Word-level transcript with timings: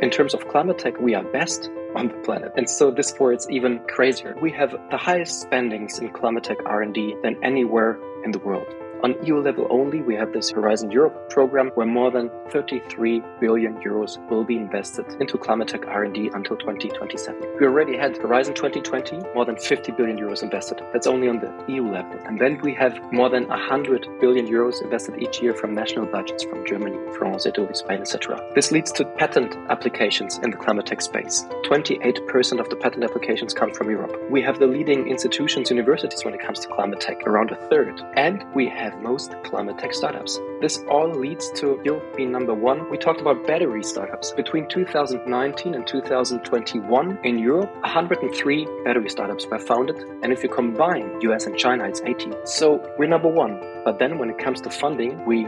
In 0.00 0.10
terms 0.10 0.32
of 0.32 0.46
climate 0.46 0.78
tech, 0.78 1.00
we 1.00 1.16
are 1.16 1.24
best 1.24 1.70
on 1.96 2.06
the 2.06 2.14
planet. 2.18 2.52
And 2.56 2.70
so 2.70 2.92
this 2.92 3.10
for 3.10 3.32
it's 3.32 3.48
even 3.50 3.80
crazier. 3.88 4.36
We 4.40 4.52
have 4.52 4.70
the 4.92 4.96
highest 4.96 5.40
spendings 5.40 5.98
in 5.98 6.10
climate 6.10 6.44
tech 6.44 6.58
R&D 6.64 7.16
than 7.24 7.42
anywhere 7.42 7.98
in 8.24 8.30
the 8.30 8.38
world. 8.38 8.66
On 9.04 9.14
EU 9.24 9.38
level 9.38 9.68
only, 9.70 10.02
we 10.02 10.16
have 10.16 10.32
this 10.32 10.50
Horizon 10.50 10.90
Europe 10.90 11.30
program 11.30 11.68
where 11.76 11.86
more 11.86 12.10
than 12.10 12.30
33 12.50 13.22
billion 13.40 13.76
euros 13.76 14.18
will 14.28 14.42
be 14.42 14.56
invested 14.56 15.06
into 15.20 15.38
climate 15.38 15.68
tech 15.68 15.86
R&D 15.86 16.30
until 16.34 16.56
2027. 16.56 17.40
We 17.60 17.66
already 17.66 17.96
had 17.96 18.16
Horizon 18.16 18.54
2020, 18.54 19.18
more 19.36 19.44
than 19.44 19.56
50 19.56 19.92
billion 19.92 20.18
euros 20.18 20.42
invested. 20.42 20.82
That's 20.92 21.06
only 21.06 21.28
on 21.28 21.38
the 21.38 21.52
EU 21.68 21.88
level. 21.88 22.18
And 22.26 22.40
then 22.40 22.60
we 22.60 22.74
have 22.74 23.00
more 23.12 23.30
than 23.30 23.46
100 23.46 24.08
billion 24.20 24.48
euros 24.48 24.82
invested 24.82 25.22
each 25.22 25.40
year 25.40 25.54
from 25.54 25.74
national 25.74 26.06
budgets 26.06 26.42
from 26.42 26.66
Germany, 26.66 26.98
France, 27.16 27.46
Italy, 27.46 27.74
Spain, 27.74 28.00
etc. 28.00 28.40
This 28.56 28.72
leads 28.72 28.90
to 28.92 29.04
patent 29.04 29.54
applications 29.70 30.38
in 30.38 30.50
the 30.50 30.56
climate 30.56 30.86
tech 30.86 31.02
space. 31.02 31.44
28% 31.66 32.58
of 32.58 32.68
the 32.68 32.76
patent 32.76 33.04
applications 33.04 33.54
come 33.54 33.72
from 33.72 33.90
Europe. 33.90 34.16
We 34.28 34.42
have 34.42 34.58
the 34.58 34.66
leading 34.66 35.06
institutions, 35.06 35.70
universities 35.70 36.24
when 36.24 36.34
it 36.34 36.40
comes 36.40 36.58
to 36.60 36.68
climate 36.68 37.00
tech, 37.00 37.22
around 37.28 37.52
a 37.52 37.56
third. 37.68 38.02
And 38.16 38.44
we 38.54 38.68
have 38.68 38.87
have 38.88 39.02
most 39.02 39.34
climate 39.44 39.78
tech 39.78 39.92
startups. 39.92 40.40
This 40.60 40.82
all 40.90 41.10
leads 41.10 41.50
to 41.60 41.78
Europe 41.84 42.16
being 42.16 42.32
number 42.32 42.54
one. 42.54 42.90
We 42.90 42.96
talked 42.96 43.20
about 43.20 43.46
battery 43.46 43.82
startups. 43.82 44.32
Between 44.32 44.66
2019 44.68 45.74
and 45.74 45.86
2021 45.86 47.18
in 47.22 47.38
Europe, 47.38 47.70
103 47.82 48.66
battery 48.84 49.10
startups 49.10 49.46
were 49.46 49.58
founded. 49.58 49.96
And 50.22 50.32
if 50.32 50.42
you 50.42 50.48
combine 50.48 51.20
US 51.20 51.46
and 51.46 51.58
China, 51.58 51.84
it's 51.84 52.00
80. 52.00 52.32
So 52.44 52.94
we're 52.98 53.08
number 53.08 53.28
one. 53.28 53.60
But 53.84 53.98
then 53.98 54.18
when 54.18 54.30
it 54.30 54.38
comes 54.38 54.60
to 54.62 54.70
funding, 54.70 55.24
we, 55.26 55.46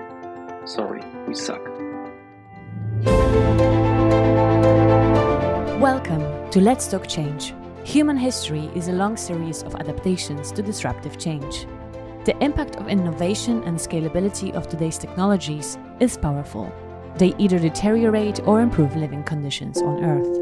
sorry, 0.66 1.02
we 1.26 1.34
suck. 1.34 1.64
Welcome 5.80 6.50
to 6.50 6.60
Let's 6.60 6.88
Talk 6.88 7.06
Change. 7.08 7.54
Human 7.84 8.18
history 8.18 8.70
is 8.74 8.88
a 8.88 8.92
long 8.92 9.16
series 9.16 9.62
of 9.62 9.74
adaptations 9.76 10.52
to 10.52 10.62
disruptive 10.62 11.18
change. 11.18 11.66
The 12.26 12.36
impact 12.44 12.76
of 12.76 12.88
innovation 12.88 13.62
and 13.62 13.78
scalability 13.78 14.52
of 14.52 14.68
today's 14.68 14.98
technologies 14.98 15.78
is 16.00 16.18
powerful. 16.18 16.70
They 17.16 17.34
either 17.38 17.58
deteriorate 17.58 18.46
or 18.46 18.60
improve 18.60 18.94
living 18.94 19.24
conditions 19.24 19.80
on 19.80 20.04
Earth. 20.04 20.36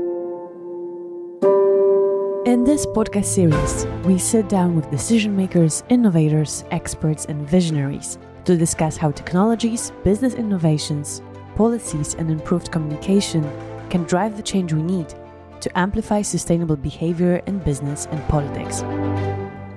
In 2.48 2.64
this 2.64 2.84
podcast 2.84 3.26
series, 3.26 3.86
we 4.04 4.18
sit 4.18 4.48
down 4.48 4.74
with 4.74 4.90
decision 4.90 5.36
makers, 5.36 5.84
innovators, 5.88 6.64
experts, 6.72 7.26
and 7.26 7.48
visionaries 7.48 8.18
to 8.44 8.56
discuss 8.56 8.96
how 8.96 9.12
technologies, 9.12 9.92
business 10.02 10.34
innovations, 10.34 11.22
policies, 11.54 12.14
and 12.14 12.28
improved 12.28 12.72
communication 12.72 13.48
can 13.88 14.02
drive 14.02 14.36
the 14.36 14.42
change 14.42 14.72
we 14.72 14.82
need 14.82 15.14
to 15.60 15.78
amplify 15.78 16.22
sustainable 16.22 16.76
behavior 16.76 17.40
in 17.46 17.60
business 17.60 18.08
and 18.10 18.20
politics 18.28 18.82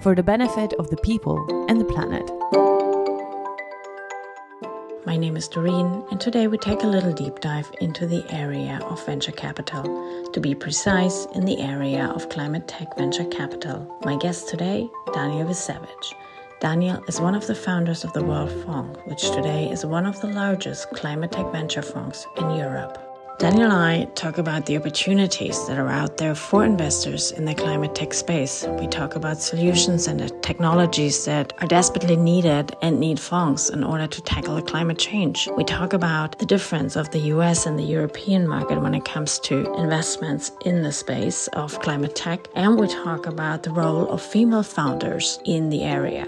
for 0.01 0.15
the 0.15 0.23
benefit 0.23 0.73
of 0.73 0.89
the 0.89 0.97
people 0.97 1.37
and 1.69 1.79
the 1.79 1.85
planet. 1.85 2.27
My 5.05 5.15
name 5.15 5.37
is 5.37 5.47
Doreen, 5.47 6.03
and 6.09 6.19
today 6.19 6.47
we 6.47 6.57
take 6.57 6.83
a 6.83 6.87
little 6.87 7.13
deep 7.13 7.39
dive 7.39 7.71
into 7.81 8.07
the 8.07 8.25
area 8.31 8.79
of 8.83 9.05
venture 9.05 9.31
capital. 9.31 9.83
To 10.33 10.39
be 10.39 10.55
precise, 10.55 11.27
in 11.35 11.45
the 11.45 11.59
area 11.59 12.05
of 12.07 12.29
climate 12.29 12.67
tech 12.67 12.97
venture 12.97 13.25
capital. 13.25 13.99
My 14.03 14.17
guest 14.17 14.49
today, 14.49 14.89
Daniel 15.13 15.47
Višević. 15.47 16.13
Daniel 16.61 17.03
is 17.07 17.19
one 17.19 17.35
of 17.35 17.45
the 17.47 17.55
founders 17.55 18.03
of 18.03 18.13
the 18.13 18.23
World 18.23 18.51
Fund, 18.65 18.97
which 19.05 19.29
today 19.31 19.69
is 19.69 19.85
one 19.85 20.05
of 20.05 20.19
the 20.21 20.27
largest 20.27 20.89
climate 20.91 21.31
tech 21.31 21.51
venture 21.51 21.81
funds 21.81 22.25
in 22.37 22.49
Europe. 22.51 23.10
Daniel 23.41 23.71
and 23.71 23.73
I 23.73 24.05
talk 24.13 24.37
about 24.37 24.67
the 24.67 24.77
opportunities 24.77 25.65
that 25.65 25.79
are 25.79 25.89
out 25.89 26.17
there 26.17 26.35
for 26.35 26.63
investors 26.63 27.31
in 27.31 27.43
the 27.43 27.55
climate 27.55 27.95
tech 27.95 28.13
space. 28.13 28.63
We 28.79 28.85
talk 28.85 29.15
about 29.15 29.41
solutions 29.41 30.05
and 30.05 30.19
the 30.19 30.29
technologies 30.41 31.25
that 31.25 31.51
are 31.59 31.65
desperately 31.65 32.17
needed 32.17 32.75
and 32.83 32.99
need 32.99 33.19
funds 33.19 33.71
in 33.71 33.83
order 33.83 34.05
to 34.05 34.21
tackle 34.21 34.61
climate 34.61 34.99
change. 34.99 35.49
We 35.57 35.63
talk 35.63 35.93
about 35.93 36.37
the 36.37 36.45
difference 36.45 36.95
of 36.95 37.09
the 37.09 37.31
US 37.33 37.65
and 37.65 37.79
the 37.79 37.83
European 37.97 38.47
market 38.47 38.79
when 38.79 38.93
it 38.93 39.05
comes 39.05 39.39
to 39.39 39.73
investments 39.73 40.51
in 40.63 40.83
the 40.83 40.91
space 40.91 41.47
of 41.53 41.79
climate 41.79 42.15
tech. 42.15 42.47
And 42.53 42.79
we 42.79 42.87
talk 42.87 43.25
about 43.25 43.63
the 43.63 43.71
role 43.71 44.07
of 44.11 44.21
female 44.21 44.61
founders 44.61 45.39
in 45.45 45.71
the 45.71 45.81
area. 45.81 46.27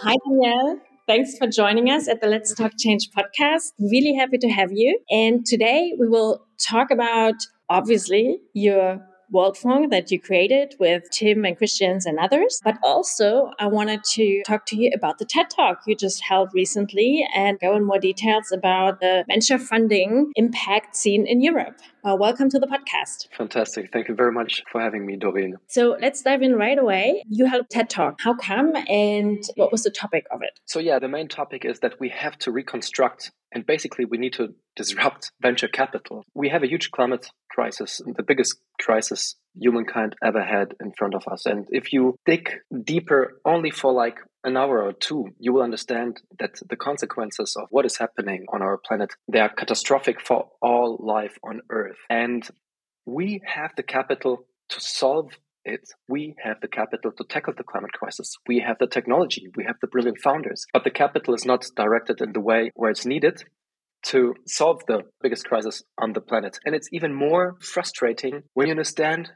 Hi, 0.00 0.16
Danielle. 0.26 0.80
Thanks 1.08 1.36
for 1.36 1.48
joining 1.48 1.90
us 1.90 2.08
at 2.08 2.20
the 2.20 2.28
Let's 2.28 2.54
Talk 2.54 2.72
Change 2.78 3.08
podcast. 3.10 3.72
Really 3.80 4.14
happy 4.14 4.38
to 4.38 4.48
have 4.48 4.70
you. 4.72 5.00
And 5.10 5.44
today 5.44 5.92
we 5.98 6.08
will 6.08 6.46
talk 6.64 6.92
about 6.92 7.34
obviously 7.68 8.38
your 8.54 9.04
World 9.32 9.56
Fund 9.56 9.90
that 9.90 10.10
you 10.10 10.20
created 10.20 10.74
with 10.78 11.10
Tim 11.10 11.44
and 11.46 11.56
Christians 11.56 12.04
and 12.04 12.18
others. 12.18 12.60
But 12.62 12.76
also, 12.82 13.50
I 13.58 13.66
wanted 13.66 14.04
to 14.12 14.42
talk 14.46 14.66
to 14.66 14.76
you 14.76 14.90
about 14.94 15.18
the 15.18 15.24
TED 15.24 15.48
Talk 15.48 15.80
you 15.86 15.96
just 15.96 16.22
held 16.22 16.50
recently 16.52 17.26
and 17.34 17.58
go 17.58 17.74
in 17.74 17.84
more 17.84 17.98
details 17.98 18.52
about 18.52 19.00
the 19.00 19.24
venture 19.26 19.58
funding 19.58 20.32
impact 20.36 20.96
scene 20.96 21.26
in 21.26 21.40
Europe. 21.40 21.80
Uh, 22.04 22.14
welcome 22.14 22.50
to 22.50 22.58
the 22.58 22.66
podcast. 22.66 23.28
Fantastic. 23.36 23.90
Thank 23.92 24.08
you 24.08 24.14
very 24.14 24.32
much 24.32 24.62
for 24.70 24.80
having 24.80 25.06
me, 25.06 25.16
Doreen. 25.16 25.56
So 25.68 25.96
let's 26.00 26.20
dive 26.20 26.42
in 26.42 26.56
right 26.56 26.78
away. 26.78 27.22
You 27.28 27.46
held 27.46 27.70
TED 27.70 27.88
Talk. 27.88 28.18
How 28.20 28.34
come 28.34 28.74
and 28.88 29.42
what 29.56 29.72
was 29.72 29.84
the 29.84 29.90
topic 29.90 30.26
of 30.30 30.42
it? 30.42 30.60
So, 30.66 30.78
yeah, 30.78 30.98
the 30.98 31.08
main 31.08 31.28
topic 31.28 31.64
is 31.64 31.80
that 31.80 31.98
we 32.00 32.10
have 32.10 32.36
to 32.40 32.50
reconstruct 32.50 33.30
and 33.52 33.66
basically, 33.66 34.04
we 34.04 34.18
need 34.18 34.32
to 34.34 34.54
disrupt 34.76 35.32
venture 35.40 35.68
capital. 35.68 36.24
We 36.34 36.48
have 36.48 36.62
a 36.62 36.68
huge 36.68 36.90
climate 36.90 37.26
crisis, 37.50 38.00
the 38.04 38.22
biggest 38.22 38.56
crisis 38.80 39.36
humankind 39.54 40.16
ever 40.24 40.42
had 40.42 40.74
in 40.80 40.92
front 40.96 41.14
of 41.14 41.24
us. 41.30 41.44
And 41.46 41.66
if 41.70 41.92
you 41.92 42.16
dig 42.24 42.50
deeper 42.84 43.40
only 43.44 43.70
for 43.70 43.92
like 43.92 44.16
an 44.44 44.56
hour 44.56 44.82
or 44.82 44.92
two, 44.92 45.28
you 45.38 45.52
will 45.52 45.62
understand 45.62 46.20
that 46.38 46.58
the 46.68 46.76
consequences 46.76 47.54
of 47.56 47.68
what 47.70 47.84
is 47.84 47.98
happening 47.98 48.46
on 48.52 48.62
our 48.62 48.78
planet, 48.78 49.12
they 49.30 49.40
are 49.40 49.50
catastrophic 49.50 50.20
for 50.20 50.48
all 50.60 50.98
life 51.00 51.36
on 51.44 51.60
Earth. 51.70 51.98
And 52.08 52.48
we 53.04 53.42
have 53.46 53.72
the 53.76 53.82
capital 53.82 54.46
to 54.70 54.80
solve 54.80 55.32
it. 55.64 55.88
We 56.08 56.34
have 56.42 56.60
the 56.60 56.68
capital 56.68 57.12
to 57.12 57.24
tackle 57.24 57.54
the 57.56 57.64
climate 57.64 57.92
crisis. 57.92 58.36
We 58.46 58.60
have 58.60 58.78
the 58.78 58.86
technology. 58.86 59.48
We 59.56 59.64
have 59.64 59.76
the 59.80 59.88
brilliant 59.88 60.20
founders. 60.20 60.66
But 60.72 60.84
the 60.84 60.90
capital 60.90 61.34
is 61.34 61.44
not 61.44 61.66
directed 61.76 62.20
in 62.20 62.32
the 62.32 62.40
way 62.40 62.70
where 62.74 62.90
it's 62.90 63.06
needed 63.06 63.44
to 64.04 64.34
solve 64.46 64.82
the 64.88 65.02
biggest 65.22 65.46
crisis 65.46 65.82
on 65.98 66.12
the 66.12 66.20
planet. 66.20 66.58
And 66.64 66.74
it's 66.74 66.88
even 66.92 67.14
more 67.14 67.56
frustrating 67.60 68.42
when 68.54 68.66
you 68.66 68.72
understand 68.72 69.30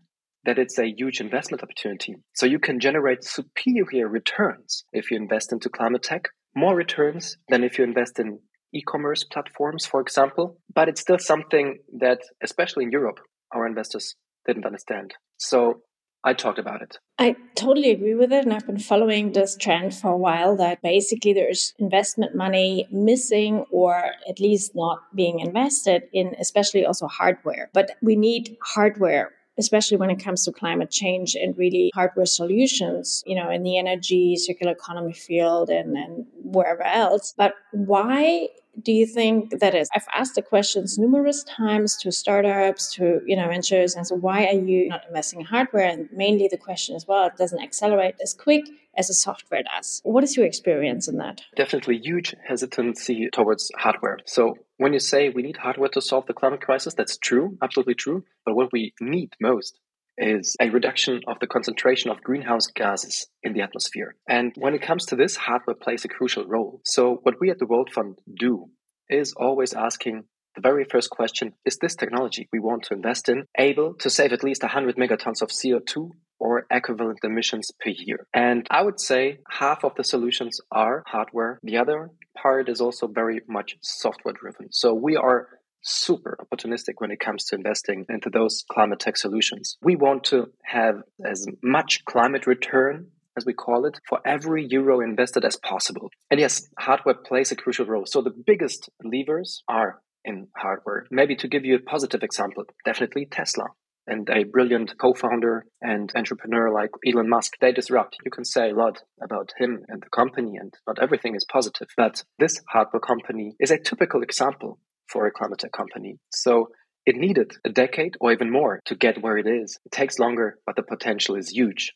that 0.45 0.59
it's 0.59 0.79
a 0.79 0.93
huge 0.97 1.21
investment 1.21 1.63
opportunity. 1.63 2.17
So 2.35 2.47
you 2.47 2.59
can 2.59 2.81
generate 2.81 3.25
superior 3.25 4.09
returns 4.09 4.85
if 4.93 5.11
you 5.11 5.17
invest 5.17 5.53
into 5.53 5.69
climate 5.69 6.03
tech, 6.03 6.29
more 6.55 6.75
returns 6.75 7.37
than 7.49 7.65
if 7.65 7.79
you 7.79 7.85
invest 7.85 8.19
in 8.19 8.39
e-commerce 8.73 9.25
platforms, 9.25 9.87
for 9.87 10.01
example. 10.01 10.59
But 10.73 10.89
it's 10.89 11.01
still 11.01 11.19
something 11.19 11.79
that, 11.99 12.21
especially 12.43 12.85
in 12.85 12.93
Europe, 12.93 13.19
our 13.53 13.67
investors 13.67 14.15
didn't 14.47 14.67
understand. 14.67 15.15
So 15.39 15.83
I 16.27 16.35
talked 16.35 16.59
about 16.59 16.83
it. 16.83 16.99
I 17.21 17.37
totally 17.55 17.93
agree 17.93 18.17
with 18.17 18.33
it. 18.33 18.45
And 18.45 18.53
I've 18.53 18.67
been 18.67 18.81
following 18.81 19.33
this 19.33 19.57
trend 19.57 19.95
for 19.95 20.11
a 20.11 20.17
while 20.17 20.57
that 20.57 20.83
basically 20.83 21.33
there's 21.33 21.73
investment 21.79 22.35
money 22.35 22.89
missing 22.91 23.65
or 23.71 24.11
at 24.29 24.41
least 24.41 24.75
not 24.75 24.99
being 25.15 25.39
invested 25.39 26.03
in, 26.13 26.35
especially 26.41 26.85
also 26.85 27.07
hardware. 27.07 27.71
But 27.73 27.93
we 28.03 28.17
need 28.17 28.57
hardware 28.61 29.33
especially 29.59 29.97
when 29.97 30.11
it 30.11 30.23
comes 30.23 30.45
to 30.45 30.53
climate 30.53 30.91
change 30.91 31.35
and 31.35 31.57
really 31.57 31.91
hardware 31.95 32.27
solutions, 32.27 33.23
you 33.27 33.35
know, 33.35 33.49
in 33.49 33.63
the 33.63 33.79
energy, 33.79 34.37
circular 34.37 34.73
economy 34.73 35.15
field 35.15 35.71
and, 35.71 35.97
and 35.97 36.27
wherever 36.43 36.83
else. 36.83 37.33
But 37.39 37.55
why 37.73 38.49
do 38.83 38.93
you 38.93 39.07
think 39.07 39.59
that 39.61 39.75
is? 39.75 39.89
I've 39.95 40.07
asked 40.13 40.35
the 40.35 40.43
questions 40.43 40.99
numerous 40.99 41.43
times 41.45 41.97
to 41.99 42.13
startups, 42.13 42.93
to 42.95 43.21
you 43.27 43.37
know 43.37 43.49
ventures, 43.49 43.95
and 43.95 44.07
so 44.07 44.17
why 44.17 44.47
are 44.47 44.59
you 44.59 44.89
not 44.89 45.07
investing 45.07 45.41
in 45.41 45.47
hardware? 45.47 45.87
And 45.87 46.09
mainly 46.13 46.49
the 46.49 46.59
question 46.59 46.95
as 46.97 47.07
well, 47.07 47.27
it 47.27 47.37
doesn't 47.37 47.63
accelerate 47.63 48.17
as 48.23 48.35
quick 48.35 48.65
as 48.97 49.11
a 49.11 49.15
software 49.15 49.63
does. 49.63 50.01
What 50.05 50.25
is 50.25 50.37
your 50.37 50.47
experience 50.47 51.09
in 51.09 51.19
that? 51.19 51.43
Definitely 51.55 51.99
huge 51.99 52.35
hesitancy 52.47 53.29
towards 53.33 53.71
hardware. 53.77 54.19
So 54.27 54.57
when 54.79 54.93
you 54.93 55.01
say 55.01 55.29
we 55.29 55.43
need 55.43 55.59
hardware 55.59 55.91
to 55.91 56.01
solve 56.01 56.27
the 56.27 56.35
climate 56.35 56.63
crisis, 56.63 56.95
that's 56.95 57.19
true, 57.19 57.59
absolutely 57.63 57.95
true. 57.95 58.25
But 58.45 58.57
what 58.57 58.73
we 58.73 58.95
need 59.01 59.35
most 59.41 59.79
is 60.19 60.57
a 60.61 60.71
reduction 60.71 61.21
of 61.27 61.39
the 61.41 61.47
concentration 61.47 62.11
of 62.11 62.23
greenhouse 62.23 62.67
gases 62.69 63.27
in 63.43 63.53
the 63.53 63.63
atmosphere. 63.63 64.15
And 64.29 64.53
when 64.57 64.75
it 64.75 64.83
comes 64.83 65.07
to 65.07 65.17
this, 65.17 65.37
hardware 65.37 65.77
plays 65.77 66.05
a 66.05 66.09
crucial 66.09 66.47
role. 66.47 66.81
So, 66.85 67.21
what 67.23 67.41
we 67.41 67.51
at 67.51 67.59
the 67.59 67.67
World 67.67 67.91
Fund 67.93 68.19
do 68.39 68.71
is 69.09 69.35
always 69.37 69.73
asking 69.73 70.25
the 70.57 70.63
very 70.63 70.85
first 70.85 71.11
question 71.11 71.53
is 71.67 71.77
this 71.77 71.95
technology 71.95 72.49
we 72.51 72.59
want 72.59 72.85
to 72.85 72.95
invest 72.95 73.29
in 73.29 73.45
able 73.59 73.95
to 73.95 74.09
save 74.09 74.33
at 74.33 74.43
least 74.43 74.63
100 74.63 74.97
megatons 74.97 75.43
of 75.43 75.51
CO2 75.51 76.11
or 76.39 76.67
equivalent 76.71 77.19
emissions 77.23 77.71
per 77.79 77.91
year? 77.91 78.27
And 78.33 78.67
I 78.71 78.83
would 78.83 78.99
say 78.99 79.39
half 79.51 79.85
of 79.85 79.95
the 79.97 80.05
solutions 80.05 80.61
are 80.73 81.03
hardware. 81.07 81.61
The 81.63 81.77
other 81.77 82.11
part 82.37 82.71
is 82.71 82.81
also 82.81 83.07
very 83.07 83.41
much 83.47 83.77
software 83.83 84.35
driven. 84.35 84.69
So 84.73 84.95
we 84.95 85.17
are 85.17 85.49
super 85.87 86.37
opportunistic 86.41 86.95
when 86.99 87.11
it 87.11 87.21
comes 87.21 87.45
to 87.47 87.57
investing 87.57 88.05
into 88.09 88.29
those 88.29 88.65
climate 88.71 89.01
tech 89.01 89.17
solutions. 89.17 89.77
We 89.83 89.97
want 89.97 90.25
to 90.25 90.51
have 90.65 91.03
as 91.25 91.47
much 91.63 92.05
climate 92.05 92.47
return 92.47 93.09
as 93.37 93.45
we 93.45 93.53
call 93.53 93.85
it, 93.85 94.01
for 94.09 94.19
every 94.25 94.67
euro 94.71 95.01
invested 95.01 95.45
as 95.45 95.57
possible. 95.57 96.11
And 96.31 96.41
yes, 96.41 96.69
hardware 96.79 97.15
plays 97.15 97.53
a 97.53 97.57
crucial 97.57 97.87
role. 97.87 98.07
So 98.07 98.23
the 98.23 98.31
biggest 98.31 98.89
levers 99.05 99.63
are 99.69 100.01
in 100.25 100.49
hardware. 100.57 101.07
Maybe 101.11 101.37
to 101.37 101.49
give 101.49 101.65
you 101.65 101.77
a 101.77 101.81
positive 101.81 102.23
example, 102.23 102.65
definitely 102.85 103.27
Tesla 103.27 103.67
and 104.07 104.29
a 104.31 104.45
brilliant 104.45 104.95
co-founder 104.99 105.67
and 105.83 106.13
entrepreneur 106.15 106.73
like 106.73 106.91
Elon 107.07 107.29
Musk, 107.29 107.55
they 107.61 107.73
disrupt. 107.73 108.17
You 108.25 108.31
can 108.31 108.45
say 108.45 108.71
a 108.71 108.75
lot 108.75 109.03
about 109.21 109.51
him 109.59 109.85
and 109.89 110.01
the 110.01 110.09
company, 110.11 110.57
and 110.57 110.73
not 110.87 111.03
everything 111.03 111.35
is 111.35 111.45
positive. 111.45 111.89
But 111.97 112.23
this 112.39 112.63
hardware 112.69 113.01
company 113.01 113.57
is 113.59 113.73
a 113.73 113.79
typical 113.79 114.23
example 114.23 114.79
for 115.09 115.27
a 115.27 115.33
climate 115.33 115.61
tech 115.61 115.73
company. 115.73 116.19
So 116.33 116.69
it 117.07 117.17
needed 117.17 117.53
a 117.65 117.71
decade 117.71 118.17
or 118.21 118.33
even 118.33 118.51
more 118.51 118.81
to 118.87 118.95
get 118.95 119.23
where 119.23 119.39
it 119.39 119.47
is. 119.47 119.79
It 119.87 119.93
takes 119.93 120.19
longer, 120.19 120.59
but 120.67 120.77
the 120.77 120.83
potential 120.83 121.37
is 121.37 121.51
huge. 121.51 121.93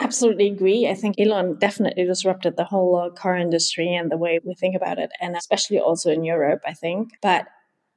Absolutely 0.00 0.48
agree. 0.48 0.88
I 0.88 0.94
think 0.94 1.16
Elon 1.18 1.58
definitely 1.58 2.04
disrupted 2.04 2.56
the 2.56 2.64
whole 2.64 2.96
uh, 2.96 3.10
car 3.10 3.36
industry 3.36 3.94
and 3.94 4.10
the 4.10 4.16
way 4.16 4.40
we 4.44 4.54
think 4.54 4.74
about 4.74 4.98
it, 4.98 5.10
and 5.20 5.36
especially 5.36 5.78
also 5.78 6.10
in 6.10 6.24
Europe, 6.24 6.62
I 6.66 6.72
think. 6.72 7.10
But 7.20 7.46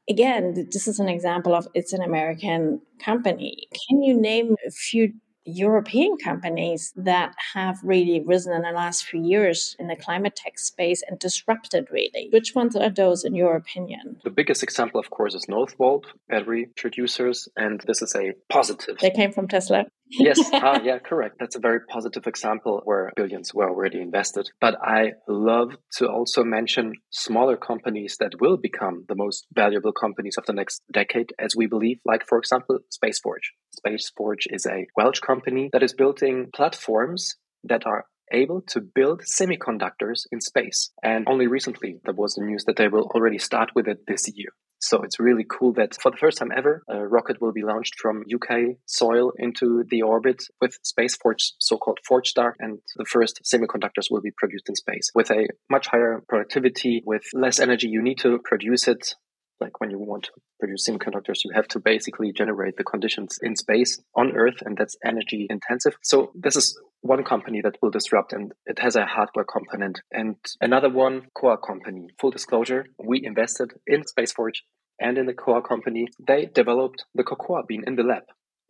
again, 0.09 0.67
this 0.71 0.87
is 0.87 0.99
an 0.99 1.09
example 1.09 1.55
of 1.55 1.67
it's 1.73 1.93
an 1.93 2.01
American 2.01 2.81
company. 3.03 3.67
Can 3.87 4.03
you 4.03 4.19
name 4.19 4.55
a 4.67 4.71
few 4.71 5.13
European 5.45 6.17
companies 6.17 6.93
that 6.95 7.35
have 7.53 7.79
really 7.83 8.21
risen 8.25 8.53
in 8.53 8.61
the 8.61 8.71
last 8.71 9.05
few 9.05 9.21
years 9.21 9.75
in 9.79 9.87
the 9.87 9.95
climate 9.95 10.35
tech 10.35 10.57
space 10.59 11.03
and 11.07 11.19
disrupted 11.19 11.87
really? 11.91 12.29
Which 12.31 12.55
ones 12.55 12.75
are 12.75 12.89
those 12.89 13.23
in 13.23 13.35
your 13.35 13.55
opinion? 13.55 14.17
The 14.23 14.29
biggest 14.29 14.63
example, 14.63 14.99
of 14.99 15.09
course, 15.09 15.35
is 15.35 15.45
Northvolt, 15.49 16.05
battery 16.29 16.69
producers, 16.75 17.47
and 17.55 17.81
this 17.87 18.01
is 18.01 18.15
a 18.15 18.33
positive. 18.49 18.97
They 18.99 19.11
came 19.11 19.31
from 19.31 19.47
Tesla 19.47 19.85
yes, 20.09 20.39
ah, 20.53 20.79
yeah, 20.83 20.99
correct. 20.99 21.37
That's 21.39 21.55
a 21.55 21.59
very 21.59 21.79
positive 21.81 22.27
example 22.27 22.81
where 22.83 23.11
billions 23.15 23.53
were 23.53 23.69
already 23.69 24.01
invested. 24.01 24.49
But 24.61 24.75
I 24.81 25.13
love 25.27 25.75
to 25.97 26.07
also 26.07 26.43
mention 26.43 26.93
smaller 27.11 27.57
companies 27.57 28.17
that 28.19 28.39
will 28.39 28.57
become 28.57 29.05
the 29.07 29.15
most 29.15 29.47
valuable 29.53 29.93
companies 29.93 30.35
of 30.37 30.45
the 30.45 30.53
next 30.53 30.81
decade, 30.91 31.33
as 31.39 31.55
we 31.55 31.67
believe, 31.67 31.99
like, 32.05 32.25
for 32.27 32.37
example, 32.37 32.79
SpaceForge. 32.91 33.53
SpaceForge 33.75 34.47
is 34.49 34.65
a 34.65 34.87
Welsh 34.95 35.19
company 35.19 35.69
that 35.73 35.83
is 35.83 35.93
building 35.93 36.49
platforms 36.53 37.35
that 37.63 37.85
are 37.85 38.05
able 38.31 38.61
to 38.61 38.81
build 38.81 39.21
semiconductors 39.21 40.23
in 40.31 40.41
space. 40.41 40.91
And 41.03 41.27
only 41.27 41.47
recently 41.47 41.99
there 42.03 42.13
was 42.13 42.33
the 42.33 42.43
news 42.43 42.65
that 42.65 42.75
they 42.75 42.87
will 42.87 43.09
already 43.13 43.37
start 43.37 43.71
with 43.75 43.87
it 43.87 44.07
this 44.07 44.27
year. 44.33 44.49
So 44.79 45.01
it's 45.01 45.19
really 45.19 45.45
cool 45.49 45.73
that 45.73 45.95
for 46.01 46.11
the 46.11 46.17
first 46.17 46.37
time 46.37 46.51
ever, 46.55 46.83
a 46.87 47.07
rocket 47.07 47.41
will 47.41 47.53
be 47.53 47.63
launched 47.63 47.95
from 47.99 48.23
UK 48.31 48.77
soil 48.85 49.31
into 49.37 49.83
the 49.89 50.01
orbit 50.01 50.43
with 50.61 50.77
Space 50.83 51.15
Forge, 51.15 51.53
so-called 51.59 51.99
Forge 52.05 52.27
Star, 52.27 52.55
and 52.59 52.79
the 52.95 53.05
first 53.05 53.41
semiconductors 53.43 54.11
will 54.11 54.21
be 54.21 54.31
produced 54.37 54.69
in 54.69 54.75
space 54.75 55.09
with 55.15 55.31
a 55.31 55.47
much 55.71 55.87
higher 55.87 56.21
productivity, 56.27 57.01
with 57.05 57.23
less 57.33 57.59
energy. 57.59 57.87
You 57.87 58.03
need 58.03 58.19
to 58.19 58.39
produce 58.43 58.87
it 58.87 59.15
like 59.59 59.79
when 59.79 59.89
you 59.89 59.99
want 59.99 60.23
to 60.23 60.31
produce 60.59 60.87
semiconductors, 60.87 61.43
you 61.43 61.51
have 61.53 61.67
to 61.69 61.79
basically 61.79 62.31
generate 62.31 62.77
the 62.77 62.83
conditions 62.83 63.39
in 63.41 63.55
space 63.55 63.99
on 64.15 64.35
Earth, 64.35 64.61
and 64.65 64.77
that's 64.77 64.97
energy 65.05 65.47
intensive. 65.49 65.95
So 66.03 66.31
this 66.35 66.55
is 66.55 66.79
one 67.01 67.23
company 67.23 67.61
that 67.61 67.77
will 67.81 67.91
disrupt, 67.91 68.33
and 68.33 68.51
it 68.65 68.79
has 68.79 68.95
a 68.95 69.05
hardware 69.05 69.45
component. 69.45 70.01
And 70.11 70.35
another 70.61 70.89
one, 70.89 71.27
QOA 71.37 71.57
Company. 71.65 72.07
Full 72.19 72.31
disclosure, 72.31 72.85
we 73.03 73.23
invested 73.23 73.73
in 73.87 74.03
SpaceForge 74.03 74.59
and 74.99 75.17
in 75.17 75.25
the 75.25 75.33
QOA 75.33 75.67
Company. 75.67 76.07
They 76.25 76.45
developed 76.45 77.05
the 77.13 77.23
Cocoa 77.23 77.63
bean 77.67 77.83
in 77.85 77.95
the 77.95 78.03
lab. 78.03 78.23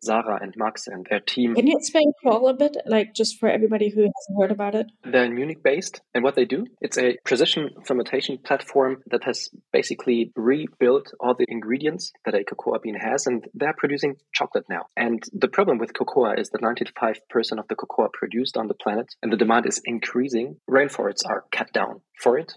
Sarah 0.06 0.40
and 0.42 0.54
Max 0.58 0.88
and 0.88 1.06
their 1.10 1.20
team. 1.20 1.56
Can 1.56 1.68
you 1.68 1.78
explain 1.78 2.12
QOA 2.24 2.52
a 2.52 2.54
bit, 2.54 2.78
like 2.86 3.14
just 3.14 3.40
for 3.40 3.50
everybody 3.50 3.90
who 3.90 4.02
hasn't 4.02 4.40
heard 4.40 4.52
about 4.52 4.76
it? 4.76 4.88
They're 5.04 5.30
Munich 5.30 5.64
based, 5.64 6.02
and 6.14 6.24
what 6.24 6.36
they 6.36 6.46
do, 6.46 6.66
it's 6.82 6.98
a 6.98 7.18
precision 7.26 7.70
fermentation 7.86 8.38
platform 8.38 9.04
that 9.12 9.24
has 9.24 9.50
basically 9.74 10.32
rebuilt 10.36 11.14
all 11.20 11.36
the 11.36 11.46
ingredients 11.48 12.12
that 12.26 12.36
a 12.36 12.44
cocoa 12.44 12.80
bean 12.80 12.96
has, 12.96 13.28
and 13.28 13.46
they're 13.54 13.76
producing 13.78 14.16
chocolate 14.34 14.66
now. 14.70 14.84
And 14.96 15.24
the 15.34 15.48
problem 15.48 15.78
with 15.78 15.94
cocoa 15.94 16.34
is 16.34 16.50
that 16.50 16.62
95% 16.62 17.60
of 17.60 17.68
the 17.68 17.76
cocoa 17.76 18.10
produced 18.14 18.58
on 18.58 18.68
the 18.68 18.74
planet, 18.74 19.14
and 19.22 19.32
the 19.32 19.38
demand 19.38 19.66
is 19.66 19.82
increasing, 19.86 20.58
rainforests 20.70 21.26
are 21.26 21.46
cut 21.52 21.72
down 21.74 22.02
for 22.22 22.38
it. 22.38 22.54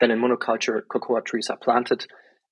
Then 0.00 0.10
in 0.10 0.20
monoculture, 0.20 0.82
cocoa 0.88 1.20
trees 1.20 1.48
are 1.48 1.56
planted 1.56 2.06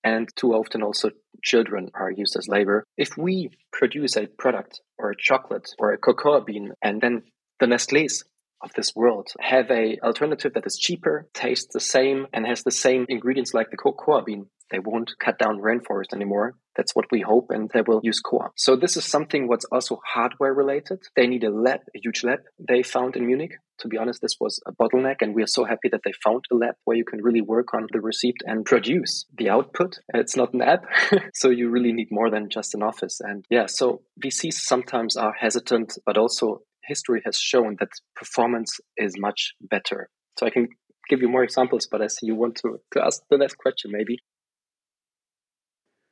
and 0.04 0.28
too 0.36 0.52
often 0.52 0.82
also 0.82 1.10
children 1.42 1.90
are 1.94 2.10
used 2.10 2.36
as 2.36 2.46
labor. 2.46 2.84
If 2.96 3.16
we 3.16 3.50
produce 3.72 4.16
a 4.16 4.28
product 4.38 4.80
or 4.98 5.10
a 5.10 5.16
chocolate 5.18 5.70
or 5.78 5.92
a 5.92 5.98
cocoa 5.98 6.40
bean 6.40 6.72
and 6.82 7.00
then 7.00 7.22
the 7.60 7.66
Nestle's 7.66 8.24
of 8.64 8.72
this 8.74 8.94
world 8.96 9.28
have 9.40 9.70
a 9.70 9.98
alternative 10.02 10.54
that 10.54 10.66
is 10.66 10.78
cheaper, 10.78 11.28
tastes 11.34 11.72
the 11.72 11.80
same, 11.80 12.26
and 12.32 12.46
has 12.46 12.62
the 12.62 12.70
same 12.70 13.06
ingredients 13.08 13.54
like 13.54 13.70
the 13.70 13.76
cocoa 13.76 14.22
bean, 14.22 14.46
they 14.70 14.78
won't 14.78 15.12
cut 15.20 15.38
down 15.38 15.60
rainforest 15.60 16.12
anymore. 16.12 16.54
That's 16.74 16.96
what 16.96 17.06
we 17.12 17.20
hope, 17.20 17.50
and 17.50 17.70
they 17.72 17.82
will 17.82 18.00
use 18.02 18.20
QOA. 18.20 18.48
So 18.56 18.74
this 18.74 18.96
is 18.96 19.04
something 19.04 19.46
what's 19.46 19.66
also 19.66 20.00
hardware 20.04 20.52
related. 20.52 21.00
They 21.14 21.26
need 21.26 21.44
a 21.44 21.50
lab, 21.50 21.80
a 21.94 22.00
huge 22.00 22.24
lab 22.24 22.40
they 22.58 22.82
found 22.82 23.14
in 23.14 23.26
Munich. 23.26 23.52
To 23.80 23.88
be 23.88 23.98
honest, 23.98 24.20
this 24.20 24.36
was 24.40 24.60
a 24.66 24.72
bottleneck, 24.72 25.16
and 25.20 25.34
we 25.34 25.42
are 25.42 25.48
so 25.48 25.64
happy 25.64 25.88
that 25.90 26.00
they 26.04 26.12
found 26.24 26.44
a 26.50 26.56
lab 26.56 26.74
where 26.84 26.96
you 26.96 27.04
can 27.04 27.22
really 27.22 27.40
work 27.40 27.74
on 27.74 27.86
the 27.92 28.00
receipt 28.00 28.36
and 28.46 28.64
produce 28.64 29.26
the 29.36 29.50
output. 29.50 30.00
It's 30.12 30.36
not 30.36 30.54
an 30.54 30.62
app, 30.62 30.86
so 31.34 31.50
you 31.50 31.68
really 31.68 31.92
need 31.92 32.08
more 32.10 32.30
than 32.30 32.50
just 32.50 32.74
an 32.74 32.82
office. 32.82 33.20
And 33.20 33.44
yeah, 33.50 33.66
so 33.66 34.02
VCs 34.24 34.54
sometimes 34.54 35.16
are 35.16 35.32
hesitant, 35.32 35.98
but 36.04 36.18
also 36.18 36.62
history 36.86 37.22
has 37.24 37.36
shown 37.36 37.76
that 37.80 37.88
performance 38.16 38.78
is 38.96 39.14
much 39.18 39.54
better. 39.60 40.08
So 40.38 40.46
I 40.46 40.50
can 40.50 40.68
give 41.08 41.20
you 41.20 41.28
more 41.28 41.44
examples, 41.44 41.86
but 41.90 42.02
I 42.02 42.06
see 42.08 42.26
you 42.26 42.34
want 42.34 42.56
to, 42.56 42.80
to 42.92 43.04
ask 43.04 43.22
the 43.30 43.38
next 43.38 43.56
question 43.58 43.90
maybe 43.92 44.18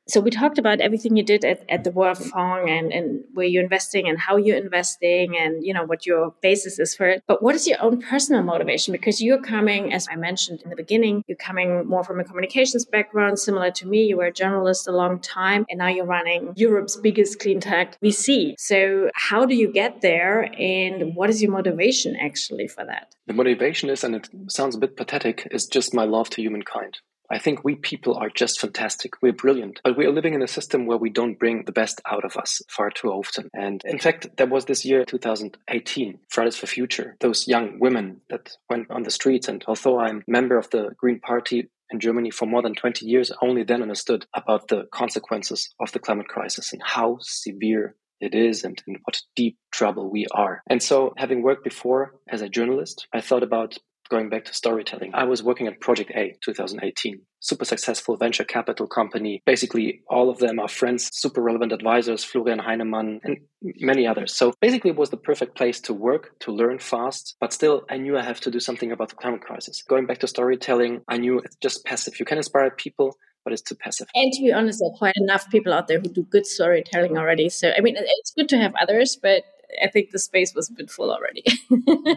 so 0.08 0.20
we 0.20 0.30
talked 0.30 0.58
about 0.58 0.80
everything 0.80 1.16
you 1.16 1.22
did 1.22 1.44
at, 1.44 1.64
at 1.68 1.84
the 1.84 1.90
World 1.90 2.18
Fund 2.18 2.68
and, 2.68 2.92
and 2.92 3.24
where 3.34 3.46
you're 3.46 3.62
investing 3.62 4.08
and 4.08 4.18
how 4.18 4.36
you're 4.36 4.56
investing 4.56 5.36
and 5.36 5.64
you 5.64 5.72
know 5.72 5.84
what 5.84 6.06
your 6.06 6.34
basis 6.42 6.78
is 6.78 6.94
for 6.94 7.08
it. 7.08 7.22
But 7.26 7.42
what 7.42 7.54
is 7.54 7.66
your 7.66 7.80
own 7.80 8.02
personal 8.02 8.42
motivation? 8.42 8.92
Because 8.92 9.22
you're 9.22 9.40
coming, 9.40 9.92
as 9.92 10.08
I 10.10 10.16
mentioned 10.16 10.62
in 10.62 10.70
the 10.70 10.76
beginning, 10.76 11.22
you're 11.28 11.36
coming 11.36 11.86
more 11.86 12.02
from 12.02 12.20
a 12.20 12.24
communications 12.24 12.84
background, 12.84 13.38
similar 13.38 13.70
to 13.70 13.86
me. 13.86 14.04
You 14.04 14.16
were 14.16 14.26
a 14.26 14.32
journalist 14.32 14.88
a 14.88 14.92
long 14.92 15.20
time 15.20 15.64
and 15.70 15.78
now 15.78 15.88
you're 15.88 16.04
running 16.04 16.52
Europe's 16.56 16.96
biggest 16.96 17.38
clean 17.38 17.60
tech 17.60 17.98
VC. 18.00 18.54
So 18.58 19.10
how 19.14 19.46
do 19.46 19.54
you 19.54 19.72
get 19.72 20.00
there 20.00 20.52
and 20.58 21.14
what 21.14 21.30
is 21.30 21.40
your 21.40 21.52
motivation 21.52 22.16
actually 22.16 22.66
for 22.66 22.84
that? 22.84 23.14
The 23.26 23.34
motivation 23.34 23.88
is, 23.88 24.02
and 24.02 24.16
it 24.16 24.28
sounds 24.48 24.74
a 24.74 24.78
bit 24.78 24.96
pathetic, 24.96 25.46
is 25.52 25.66
just 25.66 25.94
my 25.94 26.04
love 26.04 26.28
to 26.30 26.42
humankind. 26.42 26.98
I 27.32 27.38
think 27.38 27.64
we 27.64 27.76
people 27.76 28.16
are 28.16 28.28
just 28.28 28.60
fantastic. 28.60 29.14
We're 29.22 29.32
brilliant, 29.32 29.80
but 29.82 29.96
we 29.96 30.04
are 30.04 30.12
living 30.12 30.34
in 30.34 30.42
a 30.42 30.48
system 30.48 30.84
where 30.84 30.98
we 30.98 31.08
don't 31.08 31.38
bring 31.38 31.64
the 31.64 31.72
best 31.72 32.00
out 32.06 32.24
of 32.24 32.36
us 32.36 32.60
far 32.68 32.90
too 32.90 33.08
often. 33.08 33.48
And 33.54 33.80
in 33.86 33.98
fact, 33.98 34.36
there 34.36 34.46
was 34.46 34.66
this 34.66 34.84
year, 34.84 35.04
2018, 35.06 36.18
Fridays 36.28 36.56
for 36.56 36.66
Future, 36.66 37.16
those 37.20 37.48
young 37.48 37.78
women 37.80 38.20
that 38.28 38.56
went 38.68 38.90
on 38.90 39.04
the 39.04 39.10
streets. 39.10 39.48
And 39.48 39.64
although 39.66 39.98
I'm 39.98 40.22
member 40.28 40.58
of 40.58 40.68
the 40.70 40.90
Green 40.98 41.20
Party, 41.20 41.68
in 41.90 42.00
Germany 42.00 42.30
for 42.30 42.46
more 42.46 42.62
than 42.62 42.74
20 42.74 43.06
years, 43.06 43.30
only 43.42 43.64
then 43.64 43.82
understood 43.82 44.26
about 44.34 44.68
the 44.68 44.88
consequences 44.92 45.74
of 45.78 45.92
the 45.92 45.98
climate 45.98 46.28
crisis 46.28 46.72
and 46.72 46.82
how 46.82 47.18
severe 47.20 47.94
it 48.20 48.34
is 48.34 48.64
and 48.64 48.82
in 48.86 48.96
what 49.04 49.20
deep 49.36 49.58
trouble 49.72 50.10
we 50.10 50.26
are. 50.32 50.62
And 50.70 50.82
so, 50.82 51.12
having 51.18 51.42
worked 51.42 51.64
before 51.64 52.14
as 52.28 52.40
a 52.40 52.48
journalist, 52.48 53.06
I 53.12 53.20
thought 53.20 53.42
about 53.42 53.78
going 54.12 54.28
back 54.28 54.44
to 54.44 54.52
storytelling, 54.52 55.10
I 55.14 55.24
was 55.24 55.42
working 55.42 55.66
at 55.66 55.80
Project 55.80 56.12
A 56.14 56.36
2018, 56.44 57.22
super 57.40 57.64
successful 57.64 58.18
venture 58.18 58.44
capital 58.44 58.86
company. 58.86 59.42
Basically, 59.46 60.02
all 60.06 60.28
of 60.28 60.38
them 60.38 60.60
are 60.60 60.68
friends, 60.68 61.08
super 61.14 61.40
relevant 61.40 61.72
advisors, 61.72 62.22
Florian 62.22 62.58
Heinemann, 62.58 63.20
and 63.24 63.38
many 63.80 64.06
others. 64.06 64.36
So 64.36 64.52
basically, 64.60 64.90
it 64.90 64.98
was 64.98 65.08
the 65.08 65.16
perfect 65.16 65.56
place 65.56 65.80
to 65.86 65.94
work, 65.94 66.38
to 66.40 66.52
learn 66.52 66.78
fast, 66.78 67.36
but 67.40 67.54
still, 67.54 67.86
I 67.88 67.96
knew 67.96 68.18
I 68.18 68.22
have 68.22 68.40
to 68.42 68.50
do 68.50 68.60
something 68.60 68.92
about 68.92 69.08
the 69.08 69.16
climate 69.16 69.40
crisis. 69.40 69.82
Going 69.82 70.04
back 70.04 70.18
to 70.18 70.26
storytelling, 70.26 71.00
I 71.08 71.16
knew 71.16 71.38
it's 71.38 71.56
just 71.56 71.86
passive. 71.86 72.20
You 72.20 72.26
can 72.26 72.36
inspire 72.36 72.70
people, 72.70 73.16
but 73.44 73.54
it's 73.54 73.62
too 73.62 73.76
passive. 73.76 74.08
And 74.14 74.30
to 74.30 74.42
be 74.42 74.52
honest, 74.52 74.80
there 74.80 74.90
are 74.90 74.98
quite 74.98 75.14
enough 75.16 75.48
people 75.50 75.72
out 75.72 75.88
there 75.88 76.00
who 76.00 76.10
do 76.10 76.22
good 76.24 76.46
storytelling 76.46 77.16
already. 77.16 77.48
So, 77.48 77.72
I 77.74 77.80
mean, 77.80 77.96
it's 77.96 78.32
good 78.36 78.50
to 78.50 78.58
have 78.58 78.74
others, 78.80 79.18
but 79.20 79.44
I 79.82 79.88
think 79.88 80.10
the 80.10 80.18
space 80.18 80.54
was 80.54 80.70
a 80.70 80.74
bit 80.74 80.90
full 80.90 81.10
already. 81.10 81.42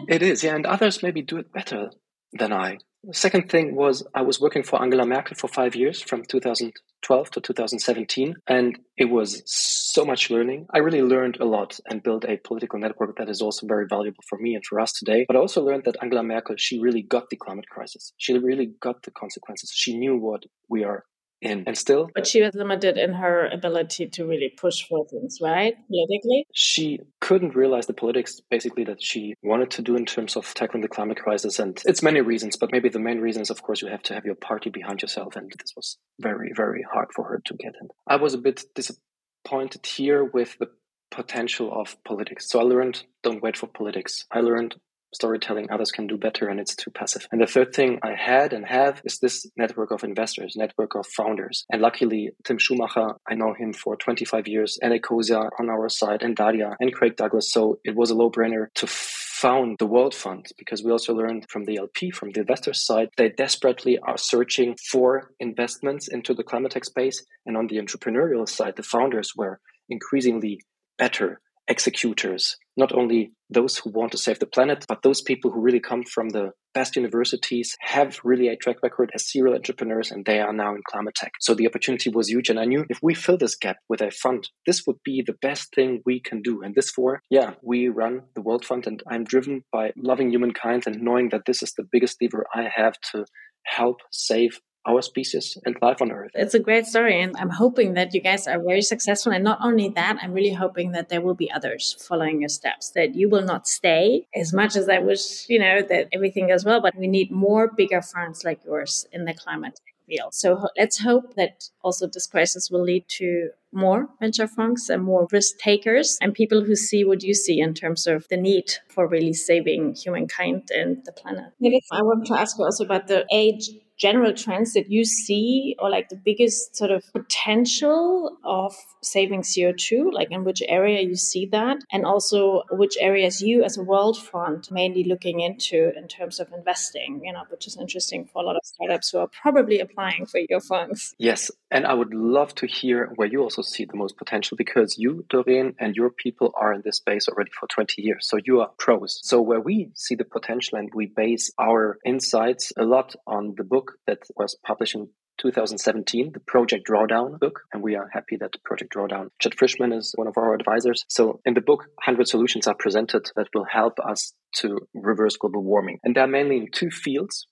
it 0.08 0.22
is, 0.22 0.42
yeah, 0.42 0.54
and 0.54 0.66
others 0.66 1.02
maybe 1.02 1.22
do 1.22 1.38
it 1.38 1.52
better 1.52 1.90
than 2.32 2.52
I. 2.52 2.78
The 3.04 3.14
second 3.14 3.48
thing 3.48 3.76
was 3.76 4.04
I 4.14 4.22
was 4.22 4.40
working 4.40 4.64
for 4.64 4.82
Angela 4.82 5.06
Merkel 5.06 5.36
for 5.36 5.46
five 5.46 5.76
years 5.76 6.02
from 6.02 6.24
2012 6.24 7.30
to 7.30 7.40
2017, 7.40 8.34
and 8.48 8.78
it 8.96 9.04
was 9.04 9.42
so 9.46 10.04
much 10.04 10.28
learning. 10.28 10.66
I 10.74 10.78
really 10.78 11.02
learned 11.02 11.38
a 11.38 11.44
lot 11.44 11.78
and 11.88 12.02
built 12.02 12.24
a 12.24 12.36
political 12.36 12.80
network 12.80 13.16
that 13.18 13.30
is 13.30 13.40
also 13.40 13.66
very 13.66 13.86
valuable 13.88 14.24
for 14.28 14.38
me 14.38 14.56
and 14.56 14.64
for 14.66 14.80
us 14.80 14.92
today. 14.92 15.24
But 15.28 15.36
I 15.36 15.38
also 15.38 15.62
learned 15.62 15.84
that 15.84 15.96
Angela 16.02 16.24
Merkel, 16.24 16.56
she 16.58 16.80
really 16.80 17.02
got 17.02 17.30
the 17.30 17.36
climate 17.36 17.68
crisis. 17.68 18.12
She 18.16 18.36
really 18.36 18.72
got 18.80 19.04
the 19.04 19.12
consequences. 19.12 19.70
She 19.72 19.96
knew 19.96 20.16
what 20.16 20.42
we 20.68 20.82
are 20.82 21.04
in. 21.40 21.64
And 21.66 21.76
still. 21.76 22.10
But 22.14 22.26
she 22.26 22.42
was 22.42 22.54
limited 22.54 22.96
in 22.96 23.12
her 23.14 23.46
ability 23.46 24.08
to 24.08 24.24
really 24.24 24.52
push 24.56 24.86
for 24.86 25.06
things, 25.06 25.38
right? 25.40 25.76
Politically? 25.88 26.46
She 26.52 27.00
couldn't 27.20 27.54
realize 27.54 27.86
the 27.86 27.92
politics 27.92 28.40
basically 28.50 28.84
that 28.84 29.02
she 29.02 29.34
wanted 29.42 29.70
to 29.72 29.82
do 29.82 29.96
in 29.96 30.06
terms 30.06 30.36
of 30.36 30.52
tackling 30.54 30.82
the 30.82 30.88
climate 30.88 31.18
crisis. 31.18 31.58
And 31.58 31.80
it's 31.84 32.02
many 32.02 32.20
reasons, 32.20 32.56
but 32.56 32.72
maybe 32.72 32.88
the 32.88 32.98
main 32.98 33.20
reason 33.20 33.42
is, 33.42 33.50
of 33.50 33.62
course, 33.62 33.82
you 33.82 33.88
have 33.88 34.02
to 34.04 34.14
have 34.14 34.24
your 34.24 34.34
party 34.34 34.70
behind 34.70 35.02
yourself. 35.02 35.36
And 35.36 35.52
this 35.58 35.72
was 35.76 35.98
very, 36.20 36.52
very 36.54 36.84
hard 36.90 37.08
for 37.14 37.24
her 37.24 37.42
to 37.44 37.54
get 37.54 37.74
in. 37.80 37.88
I 38.06 38.16
was 38.16 38.34
a 38.34 38.38
bit 38.38 38.64
disappointed 38.74 39.84
here 39.84 40.24
with 40.24 40.58
the 40.58 40.70
potential 41.10 41.70
of 41.72 41.96
politics. 42.04 42.48
So 42.48 42.60
I 42.60 42.62
learned 42.62 43.04
don't 43.22 43.42
wait 43.42 43.56
for 43.56 43.66
politics. 43.66 44.26
I 44.30 44.40
learned 44.40 44.76
storytelling 45.16 45.70
others 45.70 45.90
can 45.90 46.06
do 46.06 46.16
better 46.16 46.48
and 46.48 46.60
it's 46.60 46.76
too 46.76 46.90
passive. 46.90 47.26
And 47.32 47.40
the 47.40 47.46
third 47.46 47.74
thing 47.74 47.98
I 48.02 48.14
had 48.14 48.52
and 48.52 48.64
have 48.66 49.00
is 49.04 49.18
this 49.18 49.46
network 49.56 49.90
of 49.90 50.04
investors, 50.04 50.54
network 50.56 50.94
of 50.94 51.06
founders. 51.06 51.64
And 51.70 51.82
luckily, 51.82 52.30
Tim 52.44 52.58
Schumacher, 52.58 53.08
I 53.28 53.34
know 53.34 53.54
him 53.54 53.72
for 53.72 53.96
25 53.96 54.46
years, 54.46 54.78
and 54.80 54.92
Ecosia 54.92 55.48
on 55.58 55.68
our 55.70 55.88
side, 55.88 56.22
and 56.22 56.36
Daria 56.36 56.76
and 56.80 56.92
Craig 56.92 57.16
Douglas. 57.16 57.50
So 57.50 57.78
it 57.84 57.96
was 57.96 58.10
a 58.10 58.14
low 58.14 58.30
brainer 58.30 58.66
to 58.74 58.86
found 58.86 59.76
the 59.78 59.86
World 59.86 60.14
Fund 60.14 60.46
because 60.56 60.82
we 60.82 60.90
also 60.90 61.12
learned 61.14 61.46
from 61.50 61.64
the 61.64 61.76
LP, 61.76 62.10
from 62.10 62.30
the 62.30 62.40
investor 62.40 62.72
side, 62.72 63.10
they 63.18 63.28
desperately 63.28 63.98
are 63.98 64.16
searching 64.16 64.76
for 64.90 65.30
investments 65.40 66.08
into 66.08 66.32
the 66.32 66.42
climate 66.42 66.72
tech 66.72 66.86
space. 66.86 67.24
And 67.44 67.56
on 67.56 67.66
the 67.66 67.76
entrepreneurial 67.76 68.48
side, 68.48 68.76
the 68.76 68.82
founders 68.82 69.32
were 69.36 69.60
increasingly 69.90 70.62
better 70.98 71.40
executors, 71.68 72.56
not 72.76 72.92
only 72.92 73.32
those 73.50 73.78
who 73.78 73.90
want 73.90 74.12
to 74.12 74.18
save 74.18 74.38
the 74.38 74.46
planet, 74.46 74.84
but 74.88 75.02
those 75.02 75.20
people 75.20 75.50
who 75.50 75.60
really 75.60 75.80
come 75.80 76.02
from 76.04 76.28
the 76.30 76.50
best 76.74 76.96
universities 76.96 77.74
have 77.80 78.18
really 78.22 78.48
a 78.48 78.56
track 78.56 78.76
record 78.82 79.10
as 79.14 79.30
serial 79.30 79.54
entrepreneurs 79.54 80.10
and 80.10 80.26
they 80.26 80.40
are 80.40 80.52
now 80.52 80.74
in 80.74 80.82
climate 80.88 81.14
tech. 81.14 81.32
So 81.40 81.54
the 81.54 81.66
opportunity 81.66 82.10
was 82.10 82.28
huge. 82.28 82.50
And 82.50 82.60
I 82.60 82.66
knew 82.66 82.84
if 82.88 82.98
we 83.02 83.14
fill 83.14 83.38
this 83.38 83.56
gap 83.56 83.76
with 83.88 84.02
a 84.02 84.10
fund, 84.10 84.48
this 84.66 84.82
would 84.86 84.98
be 85.04 85.22
the 85.26 85.36
best 85.40 85.74
thing 85.74 86.02
we 86.04 86.20
can 86.20 86.42
do. 86.42 86.62
And 86.62 86.74
this 86.74 86.90
for, 86.90 87.20
yeah, 87.30 87.54
we 87.62 87.88
run 87.88 88.22
the 88.34 88.42
World 88.42 88.64
Fund 88.64 88.86
and 88.86 89.02
I'm 89.10 89.24
driven 89.24 89.62
by 89.72 89.92
loving 89.96 90.30
humankind 90.30 90.84
and 90.86 91.00
knowing 91.00 91.30
that 91.30 91.46
this 91.46 91.62
is 91.62 91.72
the 91.76 91.86
biggest 91.90 92.18
lever 92.20 92.46
I 92.54 92.68
have 92.74 92.94
to 93.12 93.24
help 93.64 94.00
save 94.10 94.60
our 94.86 95.02
species 95.02 95.58
and 95.64 95.76
life 95.82 96.00
on 96.00 96.12
Earth. 96.12 96.30
It's 96.34 96.54
a 96.54 96.60
great 96.60 96.86
story. 96.86 97.20
And 97.20 97.36
I'm 97.36 97.50
hoping 97.50 97.94
that 97.94 98.14
you 98.14 98.20
guys 98.20 98.46
are 98.46 98.62
very 98.62 98.82
successful. 98.82 99.32
And 99.32 99.44
not 99.44 99.58
only 99.62 99.88
that, 99.90 100.18
I'm 100.22 100.32
really 100.32 100.54
hoping 100.54 100.92
that 100.92 101.08
there 101.08 101.20
will 101.20 101.34
be 101.34 101.50
others 101.50 101.96
following 102.08 102.40
your 102.40 102.48
steps, 102.48 102.90
that 102.90 103.14
you 103.14 103.28
will 103.28 103.44
not 103.44 103.66
stay 103.66 104.26
as 104.34 104.52
much 104.52 104.76
as 104.76 104.88
I 104.88 104.98
wish, 104.98 105.48
you 105.48 105.58
know, 105.58 105.82
that 105.82 106.08
everything 106.12 106.48
goes 106.48 106.64
well. 106.64 106.80
But 106.80 106.96
we 106.96 107.08
need 107.08 107.30
more 107.30 107.70
bigger 107.76 108.02
funds 108.02 108.44
like 108.44 108.64
yours 108.64 109.06
in 109.12 109.24
the 109.24 109.34
climate 109.34 109.80
field. 110.06 110.34
So 110.34 110.68
let's 110.78 111.00
hope 111.00 111.34
that 111.34 111.68
also 111.82 112.06
this 112.06 112.26
crisis 112.26 112.70
will 112.70 112.82
lead 112.82 113.04
to 113.18 113.50
more 113.72 114.08
venture 114.20 114.46
funds 114.46 114.88
and 114.88 115.02
more 115.02 115.26
risk 115.32 115.58
takers 115.58 116.16
and 116.20 116.32
people 116.32 116.64
who 116.64 116.76
see 116.76 117.04
what 117.04 117.22
you 117.22 117.34
see 117.34 117.60
in 117.60 117.74
terms 117.74 118.06
of 118.06 118.26
the 118.28 118.36
need 118.36 118.72
for 118.88 119.06
really 119.06 119.34
saving 119.34 119.94
humankind 119.94 120.70
and 120.70 121.04
the 121.04 121.12
planet. 121.12 121.52
Maybe 121.60 121.82
I 121.92 122.02
want 122.02 122.26
to 122.26 122.38
ask 122.38 122.56
you 122.58 122.64
also 122.64 122.84
about 122.84 123.08
the 123.08 123.26
age 123.32 123.70
general 123.98 124.32
trends 124.32 124.74
that 124.74 124.90
you 124.90 125.04
see 125.04 125.76
or 125.78 125.90
like 125.90 126.08
the 126.08 126.16
biggest 126.16 126.76
sort 126.76 126.90
of 126.90 127.04
potential 127.12 128.36
of 128.44 128.74
saving 129.02 129.42
CO2, 129.42 130.12
like 130.12 130.30
in 130.30 130.44
which 130.44 130.62
area 130.68 131.00
you 131.00 131.16
see 131.16 131.46
that, 131.46 131.78
and 131.92 132.04
also 132.04 132.62
which 132.70 132.96
areas 133.00 133.40
you 133.40 133.62
as 133.62 133.76
a 133.76 133.82
World 133.82 134.18
Fund 134.18 134.68
mainly 134.70 135.04
looking 135.04 135.40
into 135.40 135.92
in 135.96 136.08
terms 136.08 136.40
of 136.40 136.52
investing, 136.52 137.22
you 137.24 137.32
know, 137.32 137.44
which 137.50 137.66
is 137.66 137.76
interesting 137.76 138.26
for 138.26 138.42
a 138.42 138.46
lot 138.46 138.56
of 138.56 138.62
startups 138.64 139.10
who 139.10 139.18
are 139.18 139.28
probably 139.28 139.80
applying 139.80 140.26
for 140.26 140.40
your 140.48 140.60
funds. 140.60 141.14
Yes. 141.18 141.50
And 141.70 141.86
I 141.86 141.94
would 141.94 142.14
love 142.14 142.54
to 142.56 142.66
hear 142.66 143.12
where 143.16 143.28
you 143.28 143.42
also 143.42 143.62
see 143.62 143.84
the 143.84 143.96
most 143.96 144.16
potential 144.16 144.56
because 144.56 144.96
you, 144.98 145.24
Doreen, 145.28 145.74
and 145.78 145.96
your 145.96 146.10
people 146.10 146.52
are 146.56 146.72
in 146.72 146.82
this 146.84 146.96
space 146.96 147.28
already 147.28 147.50
for 147.58 147.66
20 147.66 148.02
years. 148.02 148.28
So 148.28 148.38
you 148.44 148.60
are 148.60 148.70
pros. 148.78 149.20
So 149.22 149.40
where 149.40 149.60
we 149.60 149.90
see 149.94 150.14
the 150.14 150.24
potential 150.24 150.78
and 150.78 150.90
we 150.94 151.06
base 151.06 151.50
our 151.58 151.98
insights 152.04 152.72
a 152.76 152.84
lot 152.84 153.14
on 153.26 153.54
the 153.56 153.64
book 153.64 153.85
that 154.06 154.18
was 154.36 154.56
published 154.64 154.94
in 154.94 155.08
2017, 155.38 156.32
the 156.32 156.40
Project 156.40 156.88
Drawdown 156.88 157.38
book. 157.38 157.60
And 157.72 157.82
we 157.82 157.94
are 157.94 158.08
happy 158.12 158.36
that 158.40 158.62
Project 158.64 158.94
Drawdown, 158.94 159.28
Chad 159.40 159.52
Frischmann 159.52 159.96
is 159.96 160.12
one 160.16 160.28
of 160.28 160.36
our 160.36 160.54
advisors. 160.54 161.04
So 161.08 161.40
in 161.44 161.54
the 161.54 161.60
book, 161.60 161.80
100 162.04 162.28
solutions 162.28 162.66
are 162.66 162.74
presented 162.74 163.30
that 163.36 163.48
will 163.54 163.66
help 163.70 163.98
us 164.00 164.32
to 164.56 164.78
reverse 164.94 165.36
global 165.36 165.62
warming. 165.62 165.98
And 166.04 166.16
they're 166.16 166.26
mainly 166.26 166.56
in 166.56 166.68
two 166.72 166.90
fields. 166.90 167.46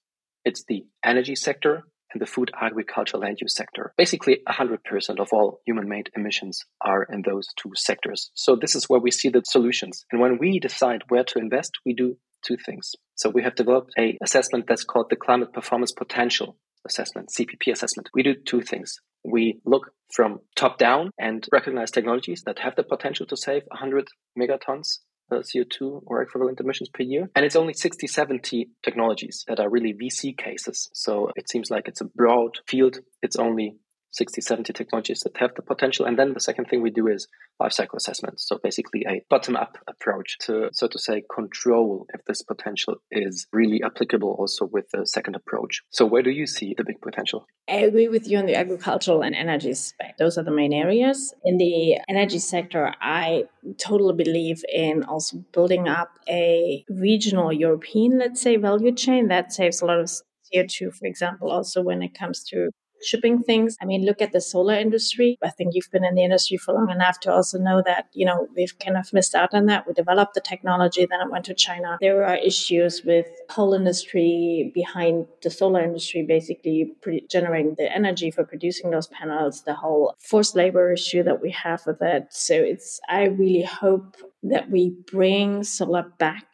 It's 0.44 0.64
the 0.66 0.84
energy 1.04 1.34
sector 1.34 1.84
and 2.12 2.22
the 2.22 2.26
food, 2.26 2.50
agriculture, 2.58 3.18
land 3.18 3.38
use 3.40 3.54
sector. 3.54 3.92
Basically, 3.98 4.38
100% 4.48 5.18
of 5.18 5.28
all 5.32 5.60
human 5.66 5.88
made 5.88 6.10
emissions 6.16 6.64
are 6.80 7.06
in 7.10 7.22
those 7.22 7.48
two 7.56 7.72
sectors. 7.74 8.30
So 8.34 8.56
this 8.56 8.74
is 8.74 8.88
where 8.88 9.00
we 9.00 9.10
see 9.10 9.28
the 9.28 9.42
solutions. 9.44 10.04
And 10.12 10.20
when 10.20 10.38
we 10.38 10.60
decide 10.60 11.02
where 11.08 11.24
to 11.24 11.38
invest, 11.38 11.72
we 11.84 11.92
do 11.92 12.16
two 12.44 12.56
things. 12.56 12.92
So 13.16 13.30
we 13.30 13.42
have 13.42 13.54
developed 13.54 13.92
a 13.98 14.16
assessment 14.22 14.66
that's 14.66 14.84
called 14.84 15.06
the 15.10 15.16
climate 15.16 15.52
performance 15.52 15.92
potential 15.92 16.56
assessment, 16.86 17.30
CPP 17.30 17.72
assessment. 17.72 18.10
We 18.14 18.22
do 18.22 18.34
two 18.34 18.60
things. 18.60 19.00
We 19.24 19.60
look 19.64 19.90
from 20.12 20.40
top 20.54 20.78
down 20.78 21.10
and 21.18 21.46
recognize 21.50 21.90
technologies 21.90 22.42
that 22.46 22.58
have 22.58 22.76
the 22.76 22.82
potential 22.82 23.26
to 23.26 23.36
save 23.36 23.62
100 23.68 24.08
megatons 24.38 24.98
uh, 25.32 25.36
CO2 25.36 26.02
or 26.06 26.22
equivalent 26.22 26.60
emissions 26.60 26.90
per 26.92 27.02
year. 27.02 27.30
And 27.34 27.44
it's 27.44 27.56
only 27.56 27.72
60, 27.72 28.06
70 28.06 28.68
technologies 28.82 29.44
that 29.48 29.60
are 29.60 29.70
really 29.70 29.94
VC 29.94 30.36
cases. 30.36 30.90
So 30.92 31.30
it 31.36 31.48
seems 31.48 31.70
like 31.70 31.88
it's 31.88 32.00
a 32.00 32.06
broad 32.06 32.58
field. 32.66 32.98
It's 33.22 33.36
only 33.36 33.76
60, 34.14 34.40
70 34.40 34.72
technologies 34.72 35.20
that 35.20 35.36
have 35.38 35.54
the 35.56 35.62
potential. 35.62 36.06
And 36.06 36.18
then 36.18 36.34
the 36.34 36.40
second 36.40 36.66
thing 36.66 36.82
we 36.82 36.90
do 36.90 37.08
is 37.08 37.26
life 37.58 37.72
cycle 37.72 37.96
assessment. 37.96 38.40
So 38.40 38.58
basically 38.62 39.04
a 39.08 39.22
bottom 39.28 39.56
up 39.56 39.76
approach 39.88 40.38
to, 40.42 40.68
so 40.72 40.86
to 40.86 40.98
say, 40.98 41.24
control 41.34 42.06
if 42.14 42.24
this 42.26 42.42
potential 42.42 42.96
is 43.10 43.46
really 43.52 43.82
applicable 43.84 44.36
also 44.38 44.66
with 44.70 44.86
the 44.92 45.04
second 45.06 45.34
approach. 45.34 45.82
So 45.90 46.06
where 46.06 46.22
do 46.22 46.30
you 46.30 46.46
see 46.46 46.74
the 46.76 46.84
big 46.84 47.00
potential? 47.00 47.46
I 47.68 47.76
agree 47.76 48.08
with 48.08 48.28
you 48.28 48.38
on 48.38 48.46
the 48.46 48.54
agricultural 48.54 49.22
and 49.22 49.34
energy 49.34 49.74
space. 49.74 50.12
Those 50.18 50.38
are 50.38 50.44
the 50.44 50.52
main 50.52 50.72
areas. 50.72 51.34
In 51.44 51.58
the 51.58 51.98
energy 52.08 52.38
sector, 52.38 52.94
I 53.00 53.44
totally 53.78 54.14
believe 54.14 54.62
in 54.72 55.02
also 55.02 55.44
building 55.52 55.88
up 55.88 56.10
a 56.28 56.84
regional 56.88 57.52
European, 57.52 58.18
let's 58.18 58.40
say, 58.40 58.56
value 58.56 58.94
chain 58.94 59.28
that 59.28 59.52
saves 59.52 59.82
a 59.82 59.86
lot 59.86 59.98
of 59.98 60.06
CO2, 60.06 60.94
for 60.94 61.06
example, 61.06 61.50
also 61.50 61.82
when 61.82 62.02
it 62.02 62.16
comes 62.16 62.44
to 62.44 62.70
shipping 63.04 63.42
things. 63.42 63.76
I 63.80 63.84
mean, 63.84 64.04
look 64.04 64.20
at 64.22 64.32
the 64.32 64.40
solar 64.40 64.74
industry. 64.74 65.38
I 65.42 65.50
think 65.50 65.74
you've 65.74 65.90
been 65.90 66.04
in 66.04 66.14
the 66.14 66.24
industry 66.24 66.56
for 66.56 66.74
long 66.74 66.90
enough 66.90 67.20
to 67.20 67.32
also 67.32 67.58
know 67.58 67.82
that, 67.84 68.06
you 68.12 68.26
know, 68.26 68.48
we've 68.56 68.78
kind 68.78 68.96
of 68.96 69.12
missed 69.12 69.34
out 69.34 69.54
on 69.54 69.66
that. 69.66 69.86
We 69.86 69.92
developed 69.92 70.34
the 70.34 70.40
technology, 70.40 71.06
then 71.06 71.20
it 71.20 71.30
went 71.30 71.44
to 71.46 71.54
China. 71.54 71.98
There 72.00 72.24
are 72.24 72.36
issues 72.36 73.02
with 73.04 73.26
whole 73.50 73.74
industry 73.74 74.72
behind 74.74 75.26
the 75.42 75.50
solar 75.50 75.82
industry, 75.82 76.24
basically 76.26 76.92
generating 77.30 77.74
the 77.76 77.94
energy 77.94 78.30
for 78.30 78.44
producing 78.44 78.90
those 78.90 79.08
panels, 79.08 79.62
the 79.64 79.74
whole 79.74 80.14
forced 80.18 80.56
labor 80.56 80.92
issue 80.92 81.22
that 81.22 81.42
we 81.42 81.50
have 81.50 81.82
with 81.86 82.00
it. 82.00 82.26
So 82.30 82.54
it's, 82.54 83.00
I 83.08 83.24
really 83.24 83.62
hope 83.62 84.16
that 84.42 84.70
we 84.70 84.96
bring 85.10 85.64
solar 85.64 86.04
back 86.18 86.46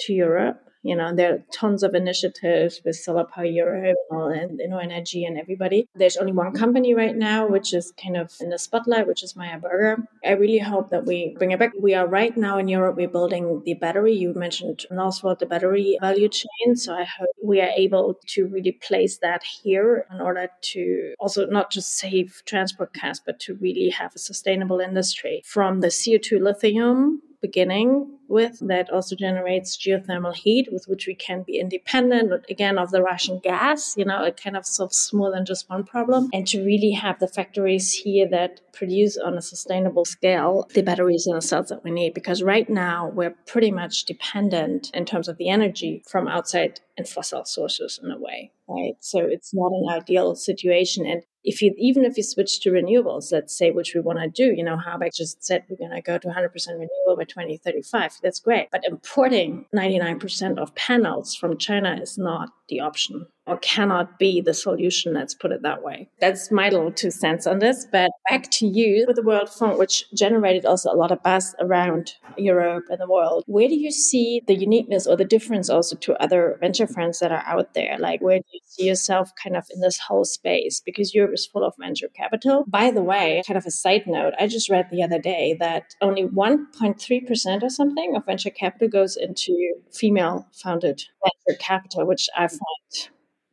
to 0.00 0.12
Europe 0.12 0.69
you 0.82 0.96
know, 0.96 1.14
there 1.14 1.34
are 1.34 1.44
tons 1.52 1.82
of 1.82 1.94
initiatives 1.94 2.80
with 2.84 2.96
Solar 2.96 3.24
Power 3.24 3.44
Europe 3.44 3.96
and 4.10 4.60
Innoenergy 4.60 5.26
and 5.26 5.38
everybody. 5.38 5.88
There's 5.94 6.16
only 6.16 6.32
one 6.32 6.52
company 6.52 6.94
right 6.94 7.16
now 7.16 7.46
which 7.46 7.74
is 7.74 7.92
kind 8.02 8.16
of 8.16 8.32
in 8.40 8.50
the 8.50 8.58
spotlight, 8.58 9.06
which 9.06 9.22
is 9.22 9.36
Meyer 9.36 9.58
Burger. 9.58 9.98
I 10.24 10.32
really 10.32 10.58
hope 10.58 10.90
that 10.90 11.04
we 11.04 11.34
bring 11.38 11.50
it 11.50 11.58
back. 11.58 11.72
We 11.80 11.94
are 11.94 12.06
right 12.06 12.36
now 12.36 12.58
in 12.58 12.68
Europe, 12.68 12.96
we're 12.96 13.08
building 13.08 13.62
the 13.64 13.74
battery. 13.74 14.14
You 14.14 14.32
mentioned 14.34 14.86
Northvolt, 14.90 15.38
the 15.38 15.46
battery 15.46 15.98
value 16.00 16.28
chain. 16.28 16.76
So 16.76 16.94
I 16.94 17.04
hope 17.04 17.28
we 17.44 17.60
are 17.60 17.70
able 17.76 18.18
to 18.28 18.46
really 18.46 18.72
place 18.72 19.18
that 19.18 19.42
here 19.42 20.06
in 20.12 20.20
order 20.20 20.48
to 20.72 21.14
also 21.20 21.46
not 21.46 21.70
just 21.70 21.98
save 21.98 22.42
transport 22.46 22.94
costs, 22.94 23.22
but 23.24 23.38
to 23.40 23.54
really 23.54 23.90
have 23.90 24.14
a 24.14 24.18
sustainable 24.18 24.80
industry 24.80 25.42
from 25.44 25.80
the 25.80 25.88
CO2 25.88 26.40
lithium 26.40 27.22
beginning 27.40 28.18
with 28.28 28.58
that 28.60 28.90
also 28.90 29.16
generates 29.16 29.76
geothermal 29.76 30.34
heat 30.34 30.68
with 30.72 30.86
which 30.86 31.06
we 31.06 31.14
can 31.14 31.42
be 31.42 31.58
independent 31.58 32.44
again 32.48 32.78
of 32.78 32.90
the 32.90 33.02
Russian 33.02 33.38
gas. 33.38 33.96
You 33.96 34.04
know, 34.04 34.22
it 34.24 34.40
kind 34.42 34.56
of 34.56 34.66
solves 34.66 35.12
more 35.12 35.30
than 35.30 35.44
just 35.44 35.68
one 35.68 35.84
problem. 35.84 36.30
And 36.32 36.46
to 36.48 36.64
really 36.64 36.92
have 36.92 37.18
the 37.18 37.28
factories 37.28 37.92
here 37.92 38.28
that 38.28 38.60
produce 38.80 39.18
on 39.18 39.36
a 39.36 39.42
sustainable 39.42 40.06
scale 40.06 40.66
the 40.74 40.82
batteries 40.82 41.26
and 41.26 41.36
the 41.36 41.42
cells 41.42 41.68
that 41.68 41.84
we 41.84 41.90
need. 41.90 42.14
Because 42.14 42.42
right 42.42 42.68
now 42.68 43.10
we're 43.14 43.34
pretty 43.46 43.70
much 43.70 44.06
dependent 44.06 44.90
in 44.94 45.04
terms 45.04 45.28
of 45.28 45.36
the 45.36 45.50
energy 45.50 46.02
from 46.08 46.26
outside 46.26 46.80
and 46.96 47.06
fossil 47.06 47.44
sources 47.44 48.00
in 48.02 48.10
a 48.10 48.18
way. 48.18 48.52
Right. 48.66 48.94
So 49.00 49.18
it's 49.18 49.52
not 49.52 49.72
an 49.72 49.86
ideal 49.90 50.34
situation. 50.34 51.04
And 51.04 51.22
if 51.44 51.60
you 51.60 51.74
even 51.76 52.06
if 52.06 52.16
you 52.16 52.22
switch 52.22 52.60
to 52.60 52.70
renewables, 52.70 53.32
let's 53.32 53.56
say, 53.56 53.70
which 53.70 53.94
we 53.94 54.00
want 54.00 54.18
to 54.20 54.28
do, 54.28 54.54
you 54.54 54.64
know, 54.64 54.78
Habeck 54.78 55.14
just 55.14 55.44
said 55.44 55.64
we're 55.68 55.76
going 55.76 55.90
to 55.94 56.00
go 56.00 56.16
to 56.16 56.28
100% 56.28 56.54
renewable 56.68 57.16
by 57.18 57.24
2035. 57.24 58.18
That's 58.22 58.40
great. 58.40 58.68
But 58.72 58.84
importing 58.86 59.66
99% 59.74 60.58
of 60.58 60.74
panels 60.74 61.34
from 61.34 61.58
China 61.58 61.98
is 62.00 62.16
not 62.16 62.48
the 62.68 62.80
option 62.80 63.26
or 63.50 63.58
cannot 63.58 64.18
be 64.18 64.40
the 64.40 64.54
solution. 64.54 65.12
Let's 65.12 65.34
put 65.34 65.50
it 65.50 65.62
that 65.62 65.82
way. 65.82 66.08
That's 66.20 66.52
my 66.52 66.68
little 66.68 66.92
two 66.92 67.10
cents 67.10 67.46
on 67.46 67.58
this. 67.58 67.86
But 67.90 68.10
back 68.28 68.48
to 68.52 68.66
you 68.66 69.04
with 69.08 69.16
the 69.16 69.22
World 69.22 69.50
Fund, 69.50 69.76
which 69.76 70.04
generated 70.14 70.64
also 70.64 70.92
a 70.92 70.94
lot 70.94 71.10
of 71.10 71.22
buzz 71.24 71.54
around 71.58 72.12
Europe 72.38 72.84
and 72.88 73.00
the 73.00 73.08
world. 73.08 73.42
Where 73.46 73.66
do 73.66 73.74
you 73.74 73.90
see 73.90 74.40
the 74.46 74.54
uniqueness 74.54 75.06
or 75.06 75.16
the 75.16 75.24
difference 75.24 75.68
also 75.68 75.96
to 75.96 76.22
other 76.22 76.56
venture 76.60 76.86
funds 76.86 77.18
that 77.18 77.32
are 77.32 77.42
out 77.44 77.74
there? 77.74 77.96
Like, 77.98 78.20
where 78.20 78.38
do 78.38 78.44
you 78.52 78.60
see 78.64 78.86
yourself 78.86 79.32
kind 79.42 79.56
of 79.56 79.66
in 79.74 79.80
this 79.80 79.98
whole 79.98 80.24
space? 80.24 80.80
Because 80.80 81.12
Europe 81.12 81.34
is 81.34 81.46
full 81.46 81.64
of 81.64 81.74
venture 81.76 82.08
capital. 82.08 82.64
By 82.68 82.92
the 82.92 83.02
way, 83.02 83.42
kind 83.44 83.58
of 83.58 83.66
a 83.66 83.72
side 83.72 84.06
note, 84.06 84.34
I 84.38 84.46
just 84.46 84.70
read 84.70 84.86
the 84.92 85.02
other 85.02 85.18
day 85.18 85.56
that 85.58 85.96
only 86.00 86.24
1.3% 86.24 87.62
or 87.62 87.70
something 87.70 88.14
of 88.14 88.26
venture 88.26 88.50
capital 88.50 88.88
goes 88.88 89.16
into 89.16 89.74
female 89.90 90.46
founded 90.52 91.02
venture 91.24 91.58
capital, 91.58 92.06
which 92.06 92.28
I 92.36 92.46
find 92.46 93.10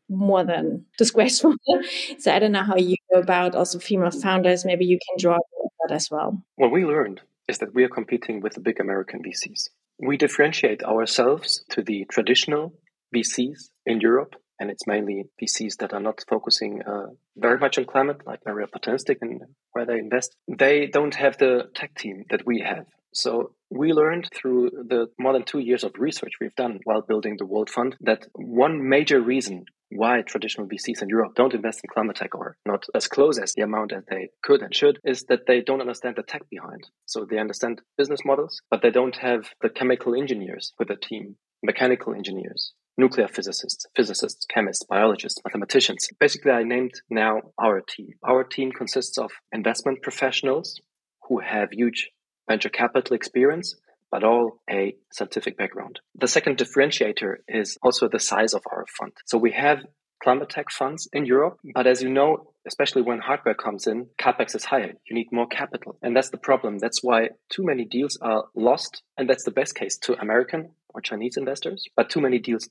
more 0.09 0.43
than 0.43 0.85
disgraceful. 0.97 1.55
so 2.19 2.33
I 2.33 2.39
don't 2.39 2.51
know 2.51 2.63
how 2.63 2.77
you 2.77 2.95
go 3.13 3.19
about 3.19 3.55
also 3.55 3.79
female 3.79 4.11
founders. 4.11 4.65
Maybe 4.65 4.85
you 4.85 4.99
can 5.07 5.17
draw 5.19 5.37
that 5.83 5.93
as 5.93 6.09
well. 6.09 6.41
What 6.55 6.71
we 6.71 6.85
learned 6.85 7.21
is 7.47 7.59
that 7.59 7.73
we 7.73 7.83
are 7.83 7.89
competing 7.89 8.41
with 8.41 8.53
the 8.53 8.61
big 8.61 8.79
American 8.79 9.21
VCs. 9.21 9.69
We 9.99 10.17
differentiate 10.17 10.83
ourselves 10.83 11.63
to 11.71 11.81
the 11.81 12.05
traditional 12.11 12.73
VCs 13.15 13.69
in 13.85 14.01
Europe, 14.01 14.35
and 14.59 14.69
it's 14.69 14.85
mainly 14.85 15.25
VCs 15.41 15.77
that 15.77 15.93
are 15.93 15.99
not 15.99 16.23
focusing 16.27 16.81
uh, 16.83 17.07
very 17.35 17.57
much 17.57 17.77
on 17.77 17.85
climate, 17.85 18.21
like 18.25 18.41
very 18.43 18.65
opportunistic 18.65 19.17
in 19.21 19.39
where 19.71 19.85
they 19.85 19.97
invest. 19.99 20.35
They 20.47 20.87
don't 20.87 21.15
have 21.15 21.37
the 21.37 21.69
tech 21.73 21.95
team 21.95 22.25
that 22.29 22.45
we 22.45 22.59
have. 22.59 22.85
So 23.13 23.53
we 23.69 23.93
learned 23.93 24.29
through 24.33 24.71
the 24.87 25.07
more 25.17 25.33
than 25.33 25.43
two 25.43 25.59
years 25.59 25.83
of 25.83 25.93
research 25.97 26.33
we've 26.39 26.55
done 26.55 26.79
while 26.83 27.01
building 27.01 27.37
the 27.37 27.45
World 27.45 27.69
Fund 27.69 27.95
that 28.01 28.27
one 28.33 28.87
major 28.87 29.19
reason 29.19 29.65
why 29.89 30.21
traditional 30.21 30.67
VCs 30.67 31.01
in 31.01 31.09
Europe 31.09 31.33
don't 31.35 31.53
invest 31.53 31.81
in 31.83 31.89
climate 31.93 32.17
tech 32.17 32.35
or 32.35 32.57
not 32.65 32.85
as 32.93 33.07
close 33.07 33.39
as 33.39 33.53
the 33.53 33.61
amount 33.61 33.93
as 33.93 34.03
they 34.09 34.29
could 34.43 34.61
and 34.61 34.75
should 34.75 34.99
is 35.03 35.23
that 35.25 35.47
they 35.47 35.61
don't 35.61 35.81
understand 35.81 36.15
the 36.15 36.23
tech 36.23 36.43
behind. 36.49 36.87
So 37.05 37.25
they 37.25 37.37
understand 37.37 37.81
business 37.97 38.21
models, 38.25 38.61
but 38.69 38.81
they 38.81 38.91
don't 38.91 39.15
have 39.17 39.49
the 39.61 39.69
chemical 39.69 40.13
engineers 40.15 40.73
with 40.77 40.89
the 40.89 40.95
team, 40.95 41.35
mechanical 41.63 42.13
engineers, 42.13 42.73
nuclear 42.97 43.27
physicists, 43.27 43.85
physicists, 43.95 44.45
chemists, 44.45 44.85
biologists, 44.89 45.39
mathematicians. 45.45 46.07
Basically, 46.19 46.51
I 46.51 46.63
named 46.63 46.93
now 47.09 47.41
our 47.59 47.81
team. 47.81 48.09
Our 48.27 48.43
team 48.43 48.71
consists 48.71 49.17
of 49.17 49.31
investment 49.51 50.01
professionals 50.01 50.81
who 51.27 51.39
have 51.39 51.69
huge 51.71 52.09
venture 52.49 52.69
capital 52.69 53.15
experience, 53.15 53.75
but 54.11 54.23
all 54.23 54.61
a 54.69 54.95
scientific 55.11 55.57
background. 55.57 55.99
The 56.15 56.27
second 56.27 56.57
differentiator 56.57 57.37
is 57.47 57.77
also 57.81 58.07
the 58.07 58.19
size 58.19 58.53
of 58.53 58.63
our 58.71 58.85
fund. 58.97 59.13
So 59.25 59.37
we 59.37 59.51
have 59.51 59.79
climate 60.21 60.49
tech 60.49 60.71
funds 60.71 61.07
in 61.13 61.25
Europe, 61.25 61.59
but 61.75 61.87
as 61.87 62.01
you 62.01 62.09
know, 62.09 62.53
especially 62.65 63.01
when 63.01 63.19
hardware 63.19 63.53
comes 63.53 63.87
in, 63.87 64.07
capex 64.19 64.55
is 64.55 64.65
higher. 64.65 64.93
You 65.09 65.15
need 65.15 65.27
more 65.31 65.47
capital. 65.47 65.97
And 66.01 66.15
that's 66.15 66.29
the 66.29 66.37
problem. 66.37 66.79
That's 66.79 67.03
why 67.03 67.29
too 67.49 67.63
many 67.63 67.85
deals 67.85 68.17
are 68.21 68.45
lost. 68.55 69.03
And 69.17 69.29
that's 69.29 69.43
the 69.43 69.51
best 69.51 69.75
case 69.75 69.97
to 69.99 70.19
American 70.19 70.71
or 70.93 71.01
Chinese 71.01 71.37
investors, 71.37 71.85
but 71.95 72.09
too 72.09 72.21
many 72.21 72.39
deals 72.39 72.67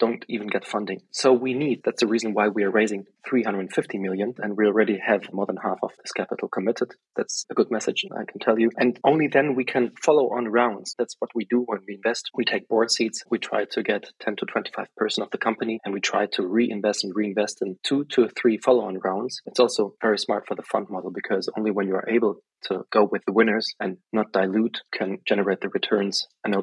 don't 0.00 0.24
even 0.28 0.48
get 0.48 0.64
funding. 0.64 1.02
So 1.12 1.32
we 1.32 1.54
need, 1.54 1.82
that's 1.84 2.00
the 2.00 2.08
reason 2.08 2.34
why 2.34 2.48
we 2.48 2.64
are 2.64 2.70
raising 2.70 3.04
350 3.28 3.98
million 3.98 4.34
and 4.38 4.56
we 4.56 4.66
already 4.66 4.98
have 4.98 5.32
more 5.32 5.46
than 5.46 5.58
half 5.58 5.78
of 5.82 5.90
this 6.02 6.12
capital 6.12 6.48
committed. 6.48 6.92
That's 7.14 7.46
a 7.50 7.54
good 7.54 7.70
message, 7.70 8.04
I 8.10 8.24
can 8.24 8.40
tell 8.40 8.58
you. 8.58 8.70
And 8.78 8.98
only 9.04 9.28
then 9.28 9.54
we 9.54 9.64
can 9.64 9.92
follow 10.02 10.30
on 10.30 10.48
rounds. 10.48 10.94
That's 10.98 11.14
what 11.18 11.30
we 11.34 11.44
do 11.44 11.62
when 11.66 11.80
we 11.86 11.94
invest. 11.94 12.30
We 12.34 12.44
take 12.44 12.66
board 12.68 12.90
seats. 12.90 13.22
We 13.30 13.38
try 13.38 13.66
to 13.66 13.82
get 13.82 14.06
10 14.20 14.36
to 14.36 14.46
25% 14.46 14.86
of 15.22 15.30
the 15.30 15.38
company 15.38 15.78
and 15.84 15.94
we 15.94 16.00
try 16.00 16.26
to 16.32 16.46
reinvest 16.46 17.04
and 17.04 17.14
reinvest 17.14 17.58
in 17.62 17.76
two 17.84 18.04
to 18.12 18.28
three 18.28 18.58
follow 18.58 18.84
on 18.86 18.98
rounds. 18.98 19.40
It's 19.46 19.60
also 19.60 19.94
very 20.00 20.18
smart 20.18 20.46
for 20.48 20.54
the 20.54 20.62
fund 20.62 20.86
model 20.90 21.10
because 21.10 21.48
only 21.56 21.70
when 21.70 21.86
you 21.86 21.94
are 21.94 22.08
able 22.08 22.40
to 22.62 22.84
go 22.90 23.08
with 23.10 23.22
the 23.26 23.32
winners 23.32 23.74
and 23.80 23.98
not 24.12 24.32
dilute 24.32 24.82
can 24.92 25.18
generate 25.26 25.60
the 25.60 25.68
returns 25.68 26.26
an 26.44 26.54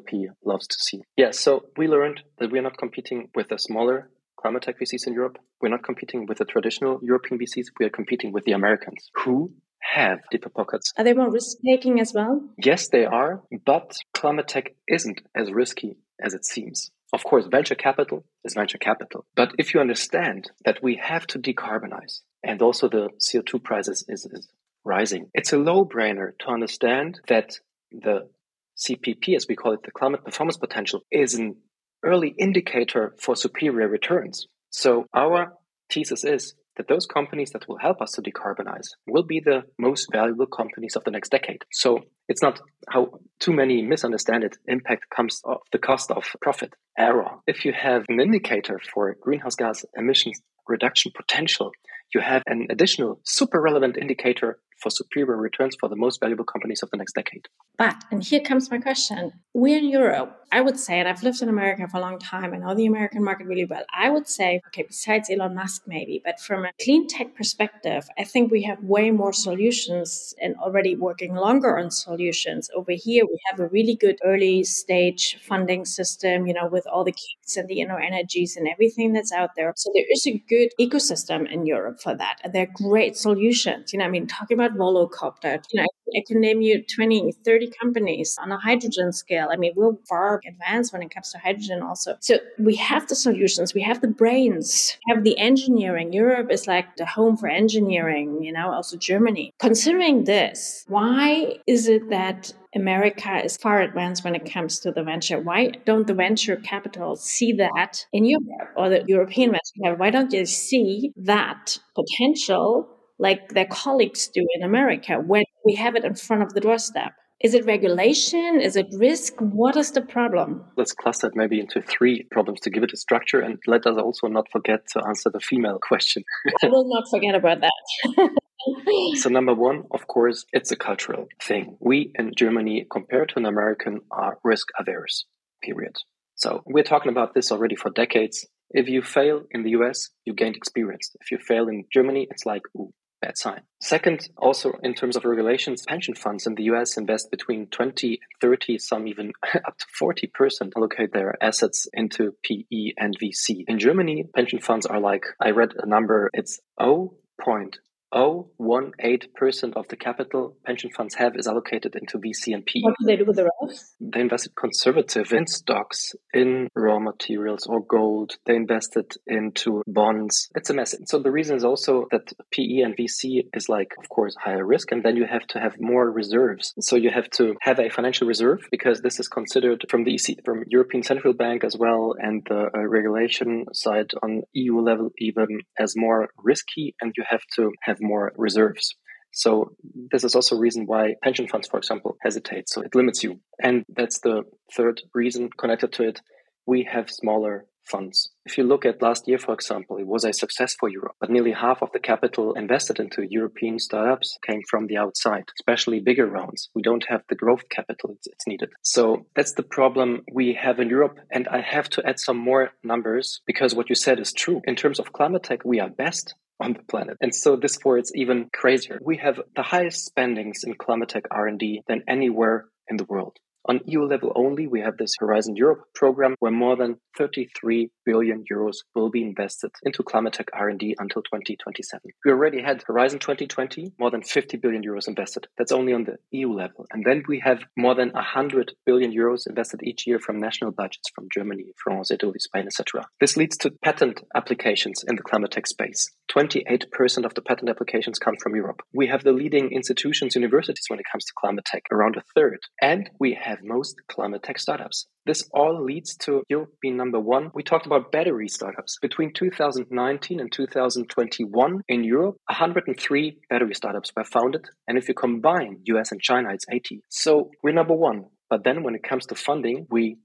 loves 0.43 0.67
to 0.67 0.75
see. 0.79 1.01
Yeah, 1.15 1.31
so 1.31 1.65
we 1.77 1.87
learned 1.87 2.21
that 2.39 2.51
we 2.51 2.59
are 2.59 2.63
not 2.63 2.77
competing 2.77 3.26
with 3.35 3.49
the 3.49 3.57
smaller 3.57 4.09
climate 4.39 4.63
tech 4.63 4.79
VCs 4.79 5.07
in 5.07 5.13
Europe. 5.13 5.37
We're 5.61 5.69
not 5.69 5.83
competing 5.83 6.25
with 6.25 6.37
the 6.37 6.45
traditional 6.45 6.99
European 7.01 7.39
VCs. 7.39 7.67
We 7.79 7.85
are 7.85 7.89
competing 7.89 8.31
with 8.31 8.45
the 8.45 8.51
Americans 8.51 9.09
who 9.15 9.51
have 9.81 10.19
deeper 10.31 10.49
pockets. 10.49 10.93
Are 10.97 11.03
they 11.03 11.13
more 11.13 11.31
risk 11.31 11.57
taking 11.65 11.99
as 11.99 12.13
well? 12.13 12.41
Yes, 12.57 12.87
they 12.89 13.05
are, 13.05 13.41
but 13.65 13.97
climate 14.13 14.47
tech 14.47 14.75
isn't 14.87 15.21
as 15.35 15.51
risky 15.51 15.97
as 16.23 16.33
it 16.33 16.45
seems. 16.45 16.91
Of 17.13 17.23
course, 17.23 17.47
venture 17.47 17.75
capital 17.75 18.25
is 18.43 18.53
venture 18.53 18.77
capital. 18.77 19.25
But 19.35 19.53
if 19.57 19.73
you 19.73 19.79
understand 19.79 20.51
that 20.65 20.83
we 20.83 20.95
have 21.01 21.25
to 21.27 21.39
decarbonize 21.39 22.21
and 22.43 22.61
also 22.61 22.89
the 22.89 23.09
CO2 23.19 23.63
prices 23.63 24.05
is, 24.07 24.25
is 24.25 24.49
rising. 24.83 25.29
It's 25.33 25.53
a 25.53 25.57
low 25.57 25.85
brainer 25.85 26.31
to 26.39 26.49
understand 26.49 27.21
that 27.27 27.59
the 27.91 28.29
CPP, 28.77 29.35
as 29.35 29.47
we 29.47 29.55
call 29.55 29.73
it, 29.73 29.83
the 29.83 29.91
climate 29.91 30.23
performance 30.23 30.57
potential, 30.57 31.01
is 31.11 31.33
an 31.33 31.55
early 32.03 32.33
indicator 32.37 33.13
for 33.19 33.35
superior 33.35 33.87
returns. 33.87 34.47
So 34.69 35.05
our 35.13 35.53
thesis 35.89 36.23
is 36.23 36.53
that 36.77 36.87
those 36.87 37.05
companies 37.05 37.51
that 37.51 37.67
will 37.67 37.79
help 37.79 38.01
us 38.01 38.11
to 38.11 38.21
decarbonize 38.21 38.87
will 39.07 39.23
be 39.23 39.41
the 39.43 39.63
most 39.79 40.07
valuable 40.11 40.45
companies 40.45 40.95
of 40.95 41.03
the 41.03 41.11
next 41.11 41.29
decade. 41.29 41.63
So 41.71 42.01
it's 42.27 42.41
not 42.41 42.61
how 42.87 43.19
too 43.39 43.53
many 43.53 43.81
misunderstand 43.81 44.43
it. 44.43 44.57
Impact 44.67 45.05
comes 45.15 45.41
of 45.43 45.57
the 45.71 45.79
cost 45.79 46.11
of 46.11 46.23
profit 46.41 46.73
error. 46.97 47.31
If 47.47 47.65
you 47.65 47.73
have 47.73 48.03
an 48.09 48.19
indicator 48.19 48.79
for 48.93 49.15
greenhouse 49.19 49.55
gas 49.55 49.85
emissions 49.95 50.39
reduction 50.67 51.11
potential, 51.15 51.71
you 52.13 52.21
have 52.21 52.43
an 52.47 52.67
additional 52.69 53.19
super 53.23 53.61
relevant 53.61 53.97
indicator 53.97 54.59
for 54.81 54.89
superior 54.89 55.37
returns 55.37 55.75
for 55.79 55.89
the 55.89 55.95
most 55.95 56.19
valuable 56.19 56.45
companies 56.45 56.83
of 56.83 56.89
the 56.91 56.97
next 56.97 57.13
decade. 57.13 57.47
But, 57.77 57.95
and 58.11 58.23
here 58.23 58.41
comes 58.41 58.71
my 58.71 58.79
question. 58.79 59.33
We're 59.53 59.79
in 59.79 59.89
Europe. 59.89 60.33
I 60.51 60.61
would 60.61 60.79
say, 60.79 60.99
and 60.99 61.09
I've 61.09 61.23
lived 61.23 61.41
in 61.41 61.49
America 61.49 61.87
for 61.87 61.97
a 61.97 61.99
long 61.99 62.19
time, 62.19 62.53
I 62.53 62.57
know 62.57 62.73
the 62.73 62.85
American 62.85 63.23
market 63.23 63.47
really 63.47 63.65
well. 63.65 63.83
I 63.93 64.09
would 64.09 64.27
say, 64.27 64.61
okay, 64.67 64.83
besides 64.83 65.29
Elon 65.29 65.55
Musk, 65.55 65.83
maybe, 65.87 66.21
but 66.23 66.39
from 66.39 66.63
a 66.63 66.71
clean 66.81 67.07
tech 67.07 67.35
perspective, 67.35 68.07
I 68.17 68.23
think 68.23 68.51
we 68.51 68.63
have 68.63 68.81
way 68.81 69.11
more 69.11 69.33
solutions 69.33 70.33
and 70.41 70.55
already 70.55 70.95
working 70.95 71.35
longer 71.35 71.77
on 71.77 71.91
solutions. 71.91 72.69
Over 72.73 72.93
here, 72.93 73.25
we 73.25 73.39
have 73.51 73.59
a 73.59 73.67
really 73.67 73.95
good 73.95 74.19
early 74.23 74.63
stage 74.63 75.37
funding 75.41 75.83
system, 75.85 76.47
you 76.47 76.53
know, 76.53 76.67
with 76.67 76.87
all 76.87 77.03
the 77.03 77.11
kits 77.11 77.57
and 77.57 77.67
the 77.67 77.79
InnoEnergies 77.79 78.55
and 78.55 78.67
everything 78.67 79.13
that's 79.13 79.33
out 79.33 79.49
there. 79.57 79.73
So 79.75 79.91
there 79.93 80.05
is 80.09 80.25
a 80.27 80.41
good 80.47 80.69
ecosystem 80.79 81.51
in 81.51 81.65
Europe 81.65 81.96
for 82.01 82.15
that. 82.15 82.37
And 82.43 82.53
they're 82.53 82.71
great 82.73 83.17
solutions. 83.17 83.93
You 83.93 83.99
know, 83.99 84.05
I 84.05 84.09
mean, 84.09 84.27
talking 84.27 84.57
about 84.57 84.77
Volocopter, 84.77 85.63
you 85.71 85.81
know, 85.81 85.87
I 86.15 86.23
can 86.25 86.39
name 86.39 86.61
you 86.61 86.83
20, 86.83 87.33
30 87.43 87.71
companies 87.81 88.37
on 88.41 88.51
a 88.51 88.57
hydrogen 88.57 89.11
scale. 89.11 89.49
I 89.51 89.57
mean, 89.57 89.73
we're 89.75 89.93
far 90.07 90.41
advanced 90.47 90.93
when 90.93 91.01
it 91.01 91.13
comes 91.13 91.31
to 91.31 91.37
hydrogen 91.37 91.81
also. 91.81 92.15
So 92.21 92.37
we 92.57 92.75
have 92.75 93.07
the 93.07 93.15
solutions, 93.15 93.73
we 93.73 93.81
have 93.81 94.01
the 94.01 94.07
brains, 94.07 94.97
have 95.09 95.23
the 95.23 95.37
engineering. 95.37 96.13
Europe 96.13 96.51
is 96.51 96.67
like 96.67 96.95
the 96.95 97.05
home 97.05 97.37
for 97.37 97.47
engineering, 97.47 98.41
you 98.41 98.53
know, 98.53 98.71
also 98.71 98.97
Germany. 98.97 99.53
Considering 99.59 100.23
this, 100.23 100.85
why 100.87 101.57
is 101.67 101.87
it 101.87 102.09
that 102.09 102.53
America 102.77 103.43
is 103.43 103.57
far 103.57 103.81
advanced 103.81 104.23
when 104.23 104.35
it 104.35 104.49
comes 104.51 104.79
to 104.79 104.91
the 104.91 105.03
venture. 105.03 105.39
Why 105.39 105.71
don't 105.85 106.07
the 106.07 106.13
venture 106.13 106.55
capital 106.55 107.15
see 107.15 107.51
that 107.53 108.05
in 108.13 108.23
Europe 108.23 108.69
or 108.77 108.89
the 108.89 109.03
European 109.07 109.51
venture 109.51 109.75
capital? 109.81 109.99
Why 109.99 110.09
don't 110.09 110.31
they 110.31 110.45
see 110.45 111.11
that 111.17 111.77
potential 111.95 112.87
like 113.19 113.49
their 113.49 113.65
colleagues 113.65 114.27
do 114.27 114.45
in 114.55 114.63
America 114.63 115.15
when 115.15 115.43
we 115.65 115.75
have 115.75 115.95
it 115.95 116.05
in 116.05 116.15
front 116.15 116.43
of 116.43 116.53
the 116.53 116.61
doorstep? 116.61 117.13
Is 117.39 117.53
it 117.53 117.65
regulation? 117.65 118.59
Is 118.61 118.75
it 118.75 118.87
risk? 118.97 119.33
What 119.39 119.75
is 119.75 119.91
the 119.91 120.01
problem? 120.01 120.63
Let's 120.75 120.93
cluster 120.93 121.27
it 121.27 121.33
maybe 121.35 121.59
into 121.59 121.81
three 121.81 122.23
problems 122.31 122.59
to 122.61 122.71
give 122.71 122.81
it 122.81 122.93
a 122.93 122.97
structure. 122.97 123.39
And 123.39 123.59
let 123.67 123.85
us 123.85 123.97
also 123.97 124.27
not 124.27 124.47
forget 124.51 124.87
to 124.93 125.05
answer 125.05 125.29
the 125.29 125.39
female 125.39 125.77
question. 125.79 126.23
I 126.63 126.67
will 126.67 126.89
not 126.89 127.03
forget 127.11 127.35
about 127.35 127.59
that. 127.61 128.29
so, 129.15 129.29
number 129.29 129.53
one, 129.53 129.83
of 129.91 130.07
course, 130.07 130.45
it's 130.51 130.71
a 130.71 130.75
cultural 130.75 131.27
thing. 131.41 131.77
We 131.79 132.11
in 132.15 132.33
Germany, 132.35 132.85
compared 132.91 133.29
to 133.29 133.39
an 133.39 133.45
American, 133.45 134.01
are 134.11 134.37
risk 134.43 134.67
averse, 134.79 135.25
period. 135.61 135.97
So, 136.35 136.63
we're 136.65 136.83
talking 136.83 137.11
about 137.11 137.33
this 137.33 137.51
already 137.51 137.75
for 137.75 137.89
decades. 137.89 138.45
If 138.71 138.89
you 138.89 139.01
fail 139.01 139.43
in 139.51 139.63
the 139.63 139.71
US, 139.71 140.09
you 140.25 140.33
gained 140.33 140.55
experience. 140.55 141.15
If 141.21 141.31
you 141.31 141.37
fail 141.37 141.67
in 141.67 141.85
Germany, 141.93 142.27
it's 142.29 142.45
like, 142.45 142.63
ooh, 142.75 142.93
bad 143.21 143.37
sign. 143.37 143.61
Second, 143.81 144.29
also 144.37 144.73
in 144.83 144.93
terms 144.93 145.15
of 145.15 145.25
regulations, 145.25 145.83
pension 145.87 146.15
funds 146.15 146.45
in 146.45 146.55
the 146.55 146.63
US 146.63 146.97
invest 146.97 147.31
between 147.31 147.67
20 147.67 148.07
and 148.09 148.19
30, 148.41 148.77
some 148.77 149.07
even 149.07 149.31
up 149.65 149.77
to 149.77 149.85
40% 150.01 150.71
allocate 150.75 151.13
their 151.13 151.35
assets 151.41 151.87
into 151.93 152.33
PE 152.43 152.93
and 152.97 153.17
VC. 153.19 153.63
In 153.67 153.79
Germany, 153.79 154.25
pension 154.35 154.59
funds 154.59 154.85
are 154.85 154.99
like, 154.99 155.23
I 155.41 155.51
read 155.51 155.73
a 155.77 155.87
number, 155.87 156.29
it's 156.33 156.59
0.0 156.79 157.71
0.18% 158.13 159.73
of 159.75 159.87
the 159.89 159.95
capital 159.95 160.55
pension 160.65 160.89
funds 160.95 161.15
have 161.15 161.35
is 161.35 161.47
allocated 161.47 161.95
into 161.95 162.17
VC 162.17 162.53
and 162.53 162.65
PE. 162.65 162.81
What 162.81 162.95
do 162.99 163.05
they 163.05 163.15
do 163.17 163.25
with 163.25 163.35
the 163.35 163.49
rest? 163.61 163.95
They 163.99 164.21
invested 164.21 164.55
conservative 164.55 165.31
in 165.33 165.47
stocks, 165.47 166.15
in 166.33 166.69
raw 166.75 166.99
materials 166.99 167.67
or 167.67 167.81
gold. 167.81 168.37
They 168.45 168.55
invested 168.55 169.13
into 169.25 169.81
bonds. 169.87 170.49
It's 170.55 170.69
a 170.69 170.73
mess. 170.73 170.95
So 171.05 171.19
the 171.19 171.31
reason 171.31 171.57
is 171.57 171.65
also 171.65 172.07
that 172.11 172.31
PE 172.51 172.79
and 172.83 172.95
VC 172.95 173.47
is 173.53 173.67
like, 173.69 173.93
of 173.99 174.09
course, 174.09 174.35
higher 174.39 174.65
risk. 174.65 174.91
And 174.91 175.03
then 175.03 175.17
you 175.17 175.25
have 175.25 175.45
to 175.47 175.59
have 175.59 175.75
more 175.79 176.09
reserves. 176.09 176.73
So 176.79 176.95
you 176.95 177.09
have 177.09 177.29
to 177.31 177.55
have 177.61 177.79
a 177.79 177.89
financial 177.89 178.27
reserve 178.27 178.61
because 178.71 179.01
this 179.01 179.19
is 179.19 179.27
considered 179.27 179.85
from 179.89 180.03
the 180.03 180.15
EC, 180.15 180.43
from 180.45 180.63
European 180.67 181.03
Central 181.03 181.33
Bank 181.33 181.63
as 181.63 181.75
well 181.77 182.15
and 182.17 182.45
the 182.47 182.69
uh, 182.73 182.87
regulation 182.87 183.65
side 183.73 184.11
on 184.23 184.43
EU 184.53 184.79
level 184.79 185.11
even 185.17 185.61
as 185.79 185.93
more 185.95 186.29
risky. 186.37 186.95
And 187.01 187.13
you 187.17 187.23
have 187.29 187.41
to 187.55 187.71
have 187.81 187.96
more 188.01 188.33
reserves. 188.37 188.95
So 189.33 189.75
this 190.11 190.23
is 190.23 190.35
also 190.35 190.55
a 190.55 190.59
reason 190.59 190.85
why 190.85 191.15
pension 191.21 191.47
funds, 191.47 191.67
for 191.67 191.77
example, 191.77 192.17
hesitate. 192.21 192.69
So 192.69 192.81
it 192.81 192.95
limits 192.95 193.23
you. 193.23 193.39
And 193.61 193.85
that's 193.87 194.19
the 194.19 194.43
third 194.75 195.01
reason 195.13 195.49
connected 195.57 195.93
to 195.93 196.07
it. 196.07 196.21
We 196.65 196.83
have 196.91 197.09
smaller 197.09 197.65
funds. 197.87 198.29
If 198.45 198.57
you 198.57 198.63
look 198.63 198.85
at 198.85 199.01
last 199.01 199.27
year, 199.27 199.37
for 199.37 199.53
example, 199.53 199.97
it 199.97 200.07
was 200.07 200.25
a 200.25 200.33
success 200.33 200.75
for 200.79 200.89
Europe, 200.89 201.15
but 201.19 201.29
nearly 201.29 201.53
half 201.53 201.81
of 201.81 201.91
the 201.93 201.99
capital 201.99 202.53
invested 202.53 202.99
into 202.99 203.27
European 203.29 203.79
startups 203.79 204.37
came 204.45 204.61
from 204.69 204.87
the 204.87 204.97
outside, 204.97 205.45
especially 205.59 205.99
bigger 205.99 206.27
rounds. 206.27 206.69
We 206.75 206.81
don't 206.81 207.05
have 207.07 207.21
the 207.29 207.35
growth 207.35 207.69
capital 207.69 208.17
it's 208.25 208.47
needed. 208.47 208.69
So 208.81 209.25
that's 209.35 209.53
the 209.53 209.63
problem 209.63 210.23
we 210.33 210.53
have 210.61 210.79
in 210.79 210.89
Europe. 210.89 211.19
And 211.31 211.47
I 211.47 211.61
have 211.61 211.89
to 211.91 212.05
add 212.05 212.19
some 212.19 212.37
more 212.37 212.71
numbers 212.83 213.41
because 213.45 213.73
what 213.73 213.89
you 213.89 213.95
said 213.95 214.19
is 214.19 214.33
true. 214.33 214.61
In 214.65 214.75
terms 214.75 214.99
of 214.99 215.13
climate 215.13 215.43
tech, 215.43 215.63
we 215.63 215.79
are 215.79 215.89
best 215.89 216.35
on 216.59 216.73
the 216.73 216.83
planet. 216.83 217.17
And 217.21 217.33
so 217.33 217.55
this 217.55 217.77
for 217.77 217.97
it's 217.97 218.11
even 218.15 218.49
crazier. 218.53 218.99
We 219.01 219.17
have 219.17 219.39
the 219.55 219.63
highest 219.63 220.05
spendings 220.05 220.63
in 220.63 220.75
climate 220.75 221.09
tech 221.09 221.25
R&D 221.31 221.83
than 221.87 222.03
anywhere 222.07 222.65
in 222.89 222.97
the 222.97 223.05
world. 223.05 223.37
On 223.69 223.81
EU 223.85 224.03
level 224.03 224.31
only, 224.35 224.65
we 224.65 224.79
have 224.79 224.95
this 224.97 225.13
Horizon 225.19 225.57
Europe 225.57 225.81
program 225.93 226.35
where 226.39 226.53
more 226.53 226.77
than 226.77 226.95
33 227.17 227.89
billion 228.05 228.45
euros 228.49 228.77
will 228.95 229.09
be 229.09 229.21
invested 229.21 229.71
into 229.83 230.03
climate 230.03 230.33
tech 230.33 230.47
R&D 230.53 230.95
until 230.99 231.21
2027. 231.21 231.99
We 232.23 232.31
already 232.31 232.61
had 232.61 232.83
Horizon 232.87 233.19
2020, 233.19 233.91
more 233.99 234.09
than 234.09 234.21
50 234.21 234.55
billion 234.57 234.83
euros 234.83 235.09
invested. 235.09 235.47
That's 235.57 235.73
only 235.73 235.91
on 235.91 236.05
the 236.05 236.15
EU 236.31 236.53
level. 236.53 236.85
And 236.91 237.03
then 237.05 237.23
we 237.27 237.41
have 237.43 237.59
more 237.75 237.93
than 237.93 238.11
100 238.11 238.73
billion 238.85 239.11
euros 239.11 239.45
invested 239.45 239.81
each 239.83 240.07
year 240.07 240.19
from 240.19 240.39
national 240.39 240.71
budgets 240.71 241.09
from 241.13 241.27
Germany, 241.33 241.73
France, 241.83 242.09
Italy, 242.09 242.39
Spain, 242.39 242.67
etc. 242.67 243.05
This 243.19 243.35
leads 243.35 243.57
to 243.57 243.73
patent 243.83 244.21
applications 244.33 245.03
in 245.05 245.17
the 245.17 245.23
climate 245.23 245.51
tech 245.51 245.67
space. 245.67 246.09
28% 246.31 247.25
of 247.25 247.33
the 247.33 247.41
patent 247.41 247.69
applications 247.69 248.17
come 248.17 248.35
from 248.41 248.55
Europe. 248.55 248.81
We 248.93 249.07
have 249.07 249.23
the 249.23 249.33
leading 249.33 249.71
institutions, 249.71 250.35
universities 250.35 250.85
when 250.87 250.99
it 250.99 251.05
comes 251.11 251.25
to 251.25 251.33
climate 251.37 251.65
tech, 251.65 251.83
around 251.91 252.15
a 252.15 252.23
third. 252.33 252.59
And 252.81 253.09
we 253.19 253.37
have 253.41 253.56
most 253.63 253.95
climate 254.07 254.43
tech 254.43 254.59
startups. 254.59 255.07
This 255.25 255.49
all 255.53 255.83
leads 255.83 256.15
to 256.17 256.43
Europe 256.49 256.71
being 256.81 256.97
number 256.97 257.19
one. 257.19 257.51
We 257.53 257.63
talked 257.63 257.85
about 257.85 258.11
battery 258.11 258.47
startups. 258.47 258.97
Between 259.01 259.33
2019 259.33 260.39
and 260.39 260.51
2021 260.51 261.81
in 261.87 262.03
Europe, 262.03 262.37
103 262.47 263.37
battery 263.49 263.73
startups 263.73 264.11
were 264.15 264.23
founded. 264.23 264.65
And 264.87 264.97
if 264.97 265.07
you 265.07 265.13
combine 265.13 265.81
US 265.85 266.11
and 266.11 266.21
China, 266.21 266.49
it's 266.53 266.65
80. 266.71 267.01
So 267.09 267.51
we're 267.63 267.73
number 267.73 267.95
one. 267.95 268.25
But 268.49 268.63
then 268.63 268.83
when 268.83 268.95
it 268.95 269.03
comes 269.03 269.25
to 269.27 269.35
funding, 269.35 269.87
we 269.89 270.17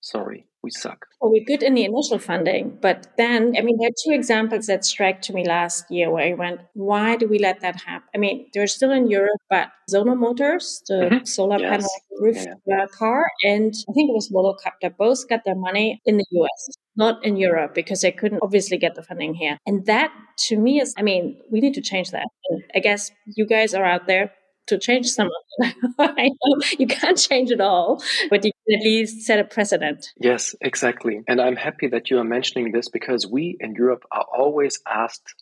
sorry, 0.00 0.46
we 0.62 0.70
suck. 0.70 1.06
Well, 1.20 1.30
we're 1.30 1.44
good 1.44 1.62
in 1.62 1.74
the 1.74 1.84
initial 1.84 2.18
funding, 2.18 2.78
but 2.80 3.08
then, 3.16 3.54
I 3.56 3.62
mean, 3.62 3.78
there 3.78 3.88
are 3.88 4.02
two 4.04 4.14
examples 4.14 4.66
that 4.66 4.84
struck 4.84 5.20
to 5.22 5.32
me 5.32 5.46
last 5.46 5.90
year 5.90 6.10
where 6.10 6.26
I 6.26 6.34
went, 6.34 6.60
why 6.74 7.16
do 7.16 7.28
we 7.28 7.38
let 7.38 7.60
that 7.60 7.80
happen? 7.82 8.08
I 8.14 8.18
mean, 8.18 8.48
they're 8.52 8.66
still 8.66 8.90
in 8.90 9.08
Europe, 9.08 9.40
but 9.48 9.68
Sono 9.88 10.14
Motors, 10.14 10.82
the 10.88 10.94
mm-hmm. 10.94 11.24
solar 11.24 11.58
yes. 11.58 11.70
panel 11.70 11.90
roof 12.20 12.36
yeah. 12.66 12.86
car, 12.98 13.24
and 13.44 13.72
I 13.88 13.92
think 13.92 14.10
it 14.10 14.14
was 14.14 14.30
Volocopter, 14.30 14.94
both 14.96 15.28
got 15.28 15.40
their 15.44 15.56
money 15.56 16.00
in 16.04 16.16
the 16.18 16.26
US, 16.30 16.76
not 16.96 17.24
in 17.24 17.36
Europe, 17.36 17.74
because 17.74 18.00
they 18.02 18.12
couldn't 18.12 18.40
obviously 18.42 18.78
get 18.78 18.94
the 18.94 19.02
funding 19.02 19.34
here. 19.34 19.58
And 19.66 19.86
that 19.86 20.12
to 20.48 20.58
me 20.58 20.80
is, 20.80 20.94
I 20.98 21.02
mean, 21.02 21.40
we 21.50 21.60
need 21.60 21.74
to 21.74 21.82
change 21.82 22.10
that. 22.10 22.26
And 22.50 22.62
I 22.74 22.80
guess 22.80 23.10
you 23.26 23.46
guys 23.46 23.74
are 23.74 23.84
out 23.84 24.06
there 24.06 24.32
to 24.70 24.78
change 24.78 25.06
some 25.06 25.28
of 25.28 26.10
it. 26.16 26.80
You 26.80 26.86
can't 26.86 27.18
change 27.18 27.50
it 27.50 27.60
all, 27.60 28.02
but 28.30 28.44
you 28.44 28.52
can 28.52 28.78
at 28.78 28.84
least 28.84 29.26
set 29.26 29.38
a 29.38 29.44
precedent. 29.44 30.06
Yes, 30.18 30.54
exactly. 30.60 31.20
And 31.28 31.40
I'm 31.40 31.56
happy 31.56 31.86
that 31.88 32.10
you 32.10 32.18
are 32.18 32.24
mentioning 32.24 32.72
this 32.72 32.88
because 32.88 33.26
we 33.26 33.56
in 33.60 33.74
Europe 33.74 34.04
are 34.10 34.26
always 34.36 34.80
asked 34.88 35.34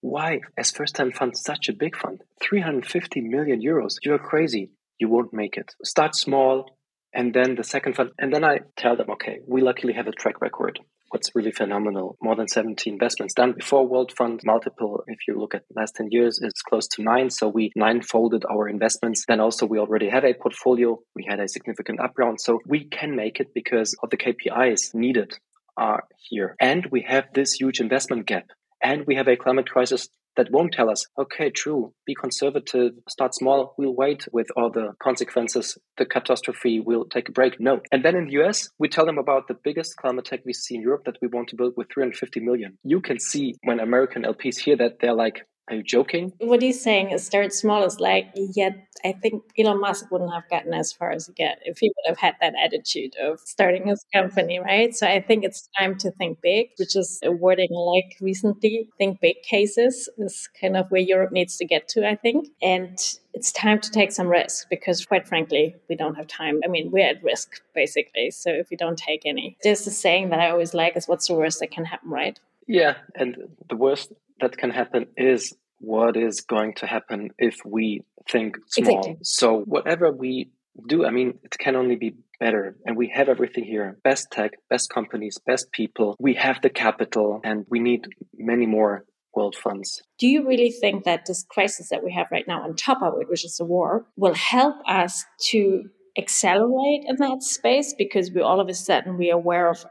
why, 0.00 0.40
as 0.58 0.70
first 0.70 0.94
time 0.94 1.12
fund, 1.12 1.36
such 1.36 1.68
a 1.68 1.72
big 1.72 1.96
fund? 1.96 2.22
350 2.42 3.22
million 3.22 3.62
euros. 3.62 3.94
You're 4.02 4.18
crazy. 4.18 4.70
You 4.98 5.08
won't 5.08 5.32
make 5.32 5.56
it. 5.56 5.74
Start 5.82 6.14
small, 6.14 6.76
and 7.14 7.32
then 7.32 7.54
the 7.54 7.64
second 7.64 7.96
fund. 7.96 8.10
And 8.18 8.32
then 8.32 8.44
I 8.44 8.58
tell 8.76 8.96
them, 8.96 9.10
okay, 9.10 9.38
we 9.46 9.62
luckily 9.62 9.94
have 9.94 10.06
a 10.06 10.12
track 10.12 10.40
record 10.42 10.80
what's 11.14 11.30
really 11.32 11.52
phenomenal. 11.52 12.16
More 12.20 12.34
than 12.34 12.48
70 12.48 12.90
investments 12.90 13.34
done 13.34 13.52
before 13.52 13.86
World 13.86 14.12
Fund. 14.18 14.40
Multiple, 14.44 15.04
if 15.06 15.18
you 15.28 15.38
look 15.38 15.54
at 15.54 15.62
the 15.68 15.80
last 15.80 15.94
10 15.94 16.08
years, 16.10 16.40
is 16.42 16.54
close 16.68 16.88
to 16.88 17.02
nine. 17.02 17.30
So 17.30 17.46
we 17.46 17.70
nine 17.76 18.02
folded 18.02 18.44
our 18.50 18.68
investments. 18.68 19.24
Then 19.28 19.38
also 19.38 19.64
we 19.64 19.78
already 19.78 20.08
had 20.08 20.24
a 20.24 20.34
portfolio. 20.34 20.98
We 21.14 21.24
had 21.28 21.38
a 21.38 21.46
significant 21.46 22.00
up 22.00 22.14
round. 22.18 22.40
So 22.40 22.58
we 22.66 22.88
can 22.88 23.14
make 23.14 23.38
it 23.38 23.54
because 23.54 23.94
of 24.02 24.10
the 24.10 24.16
KPIs 24.16 24.92
needed 24.92 25.38
are 25.76 26.02
here. 26.18 26.56
And 26.60 26.86
we 26.90 27.02
have 27.02 27.26
this 27.32 27.52
huge 27.52 27.80
investment 27.80 28.26
gap. 28.26 28.46
And 28.82 29.06
we 29.06 29.14
have 29.14 29.28
a 29.28 29.36
climate 29.36 29.70
crisis 29.70 30.08
that 30.36 30.50
won't 30.50 30.72
tell 30.72 30.90
us, 30.90 31.06
okay, 31.18 31.50
true, 31.50 31.92
be 32.06 32.14
conservative, 32.14 32.92
start 33.08 33.34
small, 33.34 33.74
we'll 33.78 33.94
wait 33.94 34.26
with 34.32 34.48
all 34.56 34.70
the 34.70 34.92
consequences, 35.02 35.78
the 35.96 36.04
catastrophe, 36.04 36.80
we'll 36.80 37.04
take 37.06 37.28
a 37.28 37.32
break. 37.32 37.60
No. 37.60 37.80
And 37.92 38.04
then 38.04 38.16
in 38.16 38.26
the 38.26 38.42
US, 38.42 38.68
we 38.78 38.88
tell 38.88 39.06
them 39.06 39.18
about 39.18 39.48
the 39.48 39.56
biggest 39.62 39.96
climate 39.96 40.24
tech 40.24 40.40
VC 40.44 40.72
in 40.72 40.82
Europe 40.82 41.04
that 41.06 41.18
we 41.22 41.28
want 41.28 41.48
to 41.48 41.56
build 41.56 41.74
with 41.76 41.88
350 41.92 42.40
million. 42.40 42.78
You 42.82 43.00
can 43.00 43.18
see 43.18 43.54
when 43.62 43.80
American 43.80 44.22
LPs 44.22 44.58
hear 44.58 44.76
that, 44.76 44.98
they're 45.00 45.14
like, 45.14 45.46
are 45.68 45.76
you 45.76 45.82
joking? 45.82 46.32
What 46.38 46.60
he's 46.60 46.82
saying 46.82 47.10
is 47.10 47.24
start 47.24 47.52
small 47.52 47.84
is 47.84 47.98
like, 47.98 48.26
yeah, 48.34 48.70
I 49.04 49.12
think 49.12 49.42
Elon 49.58 49.80
Musk 49.80 50.10
wouldn't 50.10 50.32
have 50.32 50.48
gotten 50.50 50.74
as 50.74 50.92
far 50.92 51.10
as 51.10 51.26
he 51.26 51.32
get 51.32 51.58
if 51.64 51.78
he 51.78 51.88
would 51.88 52.08
have 52.08 52.18
had 52.18 52.34
that 52.40 52.54
attitude 52.62 53.14
of 53.22 53.40
starting 53.40 53.86
his 53.86 54.04
company, 54.12 54.58
right? 54.58 54.94
So 54.94 55.06
I 55.06 55.20
think 55.20 55.44
it's 55.44 55.68
time 55.78 55.96
to 55.98 56.10
think 56.10 56.40
big, 56.42 56.68
which 56.78 56.94
is 56.96 57.18
a 57.24 57.32
wording 57.32 57.70
like 57.70 58.16
recently. 58.20 58.88
Think 58.98 59.20
big 59.20 59.42
cases 59.42 60.08
is 60.18 60.48
kind 60.60 60.76
of 60.76 60.90
where 60.90 61.00
Europe 61.00 61.32
needs 61.32 61.56
to 61.56 61.64
get 61.64 61.88
to, 61.88 62.06
I 62.08 62.16
think. 62.16 62.48
And 62.62 62.98
it's 63.32 63.50
time 63.52 63.80
to 63.80 63.90
take 63.90 64.12
some 64.12 64.28
risks 64.28 64.66
because 64.68 65.04
quite 65.04 65.26
frankly, 65.26 65.74
we 65.88 65.96
don't 65.96 66.14
have 66.14 66.26
time. 66.26 66.60
I 66.64 66.68
mean, 66.68 66.90
we're 66.90 67.08
at 67.08 67.22
risk 67.22 67.62
basically. 67.74 68.30
So 68.30 68.50
if 68.50 68.68
we 68.70 68.76
don't 68.76 68.98
take 68.98 69.22
any, 69.24 69.56
there's 69.62 69.86
a 69.86 69.90
saying 69.90 70.28
that 70.30 70.40
I 70.40 70.50
always 70.50 70.74
like 70.74 70.96
is 70.96 71.08
what's 71.08 71.26
the 71.26 71.34
worst 71.34 71.60
that 71.60 71.70
can 71.70 71.84
happen, 71.84 72.10
right? 72.10 72.38
Yeah. 72.66 72.94
And 73.14 73.36
the 73.68 73.76
worst 73.76 74.12
that 74.40 74.56
can 74.56 74.70
happen 74.70 75.06
is 75.16 75.54
what 75.78 76.16
is 76.16 76.40
going 76.40 76.74
to 76.74 76.86
happen 76.86 77.30
if 77.38 77.56
we 77.64 78.02
think 78.28 78.56
small. 78.68 78.98
Exactly. 78.98 79.16
So 79.22 79.60
whatever 79.60 80.10
we 80.10 80.50
do, 80.88 81.04
I 81.04 81.10
mean, 81.10 81.38
it 81.42 81.56
can 81.58 81.76
only 81.76 81.96
be 81.96 82.14
better. 82.40 82.76
And 82.84 82.96
we 82.96 83.12
have 83.14 83.28
everything 83.28 83.64
here. 83.64 83.98
Best 84.02 84.28
tech, 84.30 84.52
best 84.70 84.90
companies, 84.90 85.38
best 85.46 85.70
people. 85.72 86.16
We 86.18 86.34
have 86.34 86.60
the 86.62 86.70
capital 86.70 87.40
and 87.44 87.64
we 87.68 87.80
need 87.80 88.06
many 88.36 88.66
more 88.66 89.04
world 89.34 89.56
funds. 89.56 90.02
Do 90.18 90.28
you 90.28 90.46
really 90.46 90.70
think 90.70 91.04
that 91.04 91.26
this 91.26 91.44
crisis 91.48 91.88
that 91.90 92.04
we 92.04 92.12
have 92.12 92.28
right 92.30 92.46
now 92.46 92.62
on 92.62 92.76
top 92.76 93.02
of 93.02 93.14
it, 93.20 93.28
which 93.28 93.44
is 93.44 93.56
the 93.56 93.64
war, 93.64 94.06
will 94.16 94.34
help 94.34 94.76
us 94.86 95.24
to 95.50 95.84
accelerate 96.16 97.02
in 97.06 97.16
that 97.18 97.42
space 97.42 97.94
because 97.96 98.30
we 98.30 98.40
all 98.40 98.60
of 98.60 98.68
a 98.68 98.74
sudden 98.74 99.18
we're 99.18 99.34
aware 99.34 99.68
of 99.68 99.84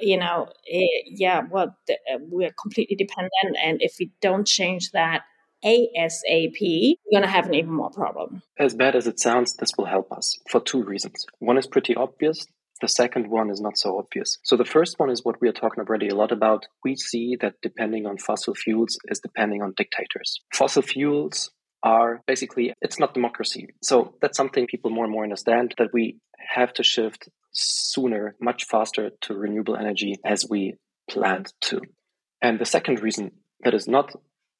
you 0.00 0.18
know, 0.18 0.48
eh, 0.70 0.86
yeah, 1.06 1.42
well, 1.50 1.76
th- 1.86 1.98
uh, 2.12 2.18
we're 2.20 2.54
completely 2.60 2.96
dependent. 2.96 3.56
And 3.62 3.80
if 3.80 3.96
we 3.98 4.12
don't 4.20 4.46
change 4.46 4.90
that 4.92 5.22
ASAP, 5.64 6.60
we're 6.60 7.18
going 7.18 7.22
to 7.22 7.28
have 7.28 7.46
an 7.46 7.54
even 7.54 7.72
more 7.72 7.90
problem. 7.90 8.42
As 8.58 8.74
bad 8.74 8.94
as 8.94 9.06
it 9.06 9.20
sounds, 9.20 9.54
this 9.56 9.70
will 9.76 9.86
help 9.86 10.12
us 10.12 10.38
for 10.50 10.60
two 10.60 10.82
reasons. 10.82 11.26
One 11.38 11.58
is 11.58 11.66
pretty 11.66 11.94
obvious. 11.94 12.46
The 12.82 12.88
second 12.88 13.28
one 13.30 13.50
is 13.50 13.60
not 13.60 13.78
so 13.78 13.98
obvious. 13.98 14.38
So 14.44 14.56
the 14.56 14.64
first 14.64 14.98
one 14.98 15.08
is 15.08 15.24
what 15.24 15.40
we 15.40 15.48
are 15.48 15.52
talking 15.52 15.82
already 15.82 16.08
a 16.08 16.14
lot 16.14 16.30
about. 16.30 16.66
We 16.84 16.94
see 16.94 17.36
that 17.40 17.54
depending 17.62 18.06
on 18.06 18.18
fossil 18.18 18.54
fuels 18.54 18.98
is 19.08 19.18
depending 19.20 19.62
on 19.62 19.72
dictators. 19.76 20.40
Fossil 20.52 20.82
fuels 20.82 21.50
are 21.82 22.22
basically 22.26 22.74
it's 22.82 22.98
not 22.98 23.14
democracy. 23.14 23.68
So 23.82 24.14
that's 24.20 24.36
something 24.36 24.66
people 24.66 24.90
more 24.90 25.04
and 25.04 25.12
more 25.12 25.22
understand 25.22 25.74
that 25.78 25.88
we 25.92 26.18
have 26.54 26.72
to 26.74 26.82
shift 26.82 27.28
sooner, 27.56 28.36
much 28.40 28.64
faster 28.64 29.10
to 29.22 29.34
renewable 29.34 29.76
energy 29.76 30.16
as 30.24 30.46
we 30.48 30.74
planned 31.10 31.52
to. 31.62 31.80
And 32.42 32.58
the 32.58 32.64
second 32.64 33.00
reason 33.00 33.32
that 33.64 33.74
is 33.74 33.88
not 33.88 34.12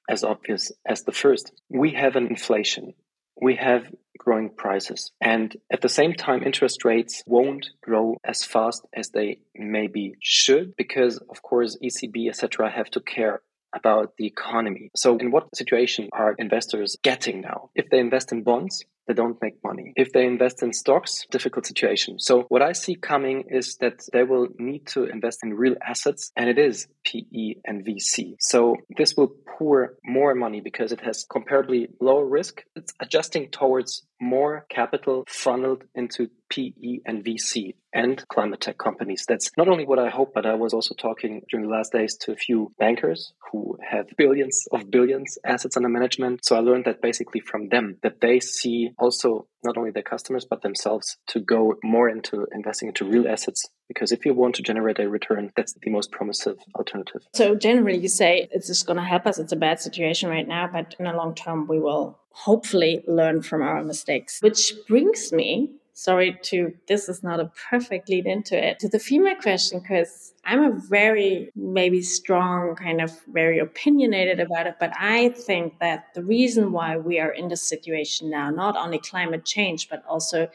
as 0.08 0.24
obvious 0.24 0.72
as 0.86 1.02
the 1.02 1.12
first, 1.12 1.52
we 1.68 1.92
have 1.92 2.16
an 2.16 2.26
inflation. 2.26 2.94
We 3.40 3.56
have 3.56 3.90
growing 4.18 4.50
prices. 4.50 5.12
And 5.20 5.54
at 5.70 5.82
the 5.82 5.88
same 5.88 6.14
time, 6.14 6.42
interest 6.42 6.84
rates 6.84 7.22
won't 7.26 7.68
grow 7.82 8.16
as 8.24 8.44
fast 8.44 8.86
as 8.94 9.10
they 9.10 9.40
maybe 9.54 10.14
should 10.22 10.74
because, 10.76 11.18
of 11.18 11.42
course, 11.42 11.76
ECB, 11.82 12.28
etc., 12.28 12.70
have 12.70 12.90
to 12.92 13.00
care 13.00 13.42
about 13.74 14.16
the 14.16 14.26
economy. 14.26 14.90
So, 14.96 15.18
in 15.18 15.30
what 15.30 15.54
situation 15.54 16.08
are 16.12 16.34
investors 16.38 16.96
getting 17.02 17.42
now? 17.42 17.70
If 17.74 17.90
they 17.90 17.98
invest 17.98 18.32
in 18.32 18.42
bonds, 18.42 18.84
they 19.06 19.14
don't 19.14 19.40
make 19.40 19.62
money. 19.64 19.92
If 19.96 20.12
they 20.12 20.26
invest 20.26 20.62
in 20.62 20.72
stocks, 20.72 21.26
difficult 21.30 21.66
situation. 21.66 22.18
So 22.18 22.42
what 22.48 22.62
I 22.62 22.72
see 22.72 22.94
coming 22.94 23.44
is 23.48 23.76
that 23.76 24.00
they 24.12 24.22
will 24.22 24.48
need 24.58 24.86
to 24.88 25.04
invest 25.04 25.40
in 25.42 25.54
real 25.54 25.76
assets 25.86 26.32
and 26.36 26.48
it 26.48 26.58
is 26.58 26.88
PE 27.04 27.60
and 27.64 27.84
VC. 27.84 28.36
So 28.40 28.76
this 28.96 29.16
will 29.16 29.32
pour 29.58 29.94
more 30.04 30.34
money 30.34 30.60
because 30.60 30.92
it 30.92 31.00
has 31.00 31.24
comparably 31.24 31.88
lower 32.00 32.26
risk. 32.26 32.62
It's 32.74 32.92
adjusting 33.00 33.50
towards 33.50 34.02
more 34.20 34.66
capital 34.68 35.24
funneled 35.28 35.84
into 35.94 36.28
PE 36.48 37.00
and 37.04 37.24
VC 37.24 37.74
and 37.92 38.26
climate 38.28 38.60
tech 38.60 38.78
companies. 38.78 39.24
That's 39.26 39.50
not 39.56 39.68
only 39.68 39.84
what 39.84 39.98
I 39.98 40.10
hope, 40.10 40.32
but 40.34 40.46
I 40.46 40.54
was 40.54 40.74
also 40.74 40.94
talking 40.94 41.42
during 41.50 41.66
the 41.66 41.72
last 41.72 41.92
days 41.92 42.16
to 42.18 42.32
a 42.32 42.36
few 42.36 42.72
bankers 42.78 43.32
who 43.50 43.78
have 43.88 44.06
billions 44.16 44.66
of 44.72 44.90
billions 44.90 45.38
assets 45.44 45.76
under 45.76 45.88
management. 45.88 46.44
So 46.44 46.56
I 46.56 46.60
learned 46.60 46.84
that 46.84 47.02
basically 47.02 47.40
from 47.40 47.68
them 47.68 47.96
that 48.02 48.20
they 48.20 48.40
see 48.40 48.90
also 48.98 49.46
not 49.64 49.76
only 49.76 49.90
their 49.90 50.02
customers 50.02 50.44
but 50.44 50.62
themselves 50.62 51.16
to 51.28 51.40
go 51.40 51.74
more 51.82 52.08
into 52.08 52.46
investing 52.52 52.88
into 52.88 53.04
real 53.04 53.28
assets. 53.28 53.68
Because 53.88 54.10
if 54.10 54.26
you 54.26 54.34
want 54.34 54.54
to 54.56 54.62
generate 54.62 54.98
a 54.98 55.08
return 55.08 55.52
that's 55.56 55.74
the 55.82 55.90
most 55.90 56.10
promising 56.10 56.56
alternative. 56.74 57.22
So 57.34 57.54
generally 57.54 57.98
you 57.98 58.08
say 58.08 58.48
it's 58.50 58.66
just 58.66 58.86
going 58.86 58.98
to 58.98 59.04
help 59.04 59.26
us. 59.26 59.38
It's 59.38 59.52
a 59.52 59.56
bad 59.56 59.80
situation 59.80 60.28
right 60.28 60.46
now 60.46 60.68
but 60.72 60.94
in 60.98 61.04
the 61.04 61.12
long 61.12 61.34
term 61.34 61.66
we 61.66 61.78
will 61.78 62.18
hopefully 62.30 63.02
learn 63.06 63.42
from 63.42 63.62
our 63.62 63.82
mistakes. 63.82 64.40
Which 64.40 64.72
brings 64.88 65.32
me 65.32 65.70
sorry 65.96 66.38
to 66.42 66.74
this 66.88 67.08
is 67.08 67.22
not 67.22 67.40
a 67.40 67.50
perfect 67.70 68.10
lead 68.10 68.26
into 68.26 68.54
it 68.54 68.78
to 68.78 68.86
the 68.86 68.98
female 68.98 69.34
question 69.34 69.80
because 69.80 70.34
i'm 70.44 70.62
a 70.62 70.78
very 70.90 71.50
maybe 71.56 72.02
strong 72.02 72.76
kind 72.76 73.00
of 73.00 73.10
very 73.28 73.58
opinionated 73.58 74.38
about 74.38 74.66
it 74.66 74.74
but 74.78 74.92
i 74.98 75.30
think 75.30 75.78
that 75.80 76.04
the 76.14 76.22
reason 76.22 76.70
why 76.70 76.98
we 76.98 77.18
are 77.18 77.30
in 77.30 77.48
this 77.48 77.62
situation 77.62 78.28
now 78.28 78.50
not 78.50 78.76
only 78.76 78.98
climate 78.98 79.46
change 79.46 79.88
but 79.88 80.04
also 80.06 80.46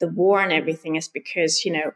the 0.00 0.08
war 0.08 0.42
and 0.42 0.52
everything 0.52 0.96
is 0.96 1.06
because 1.06 1.64
you 1.64 1.72
know 1.72 1.92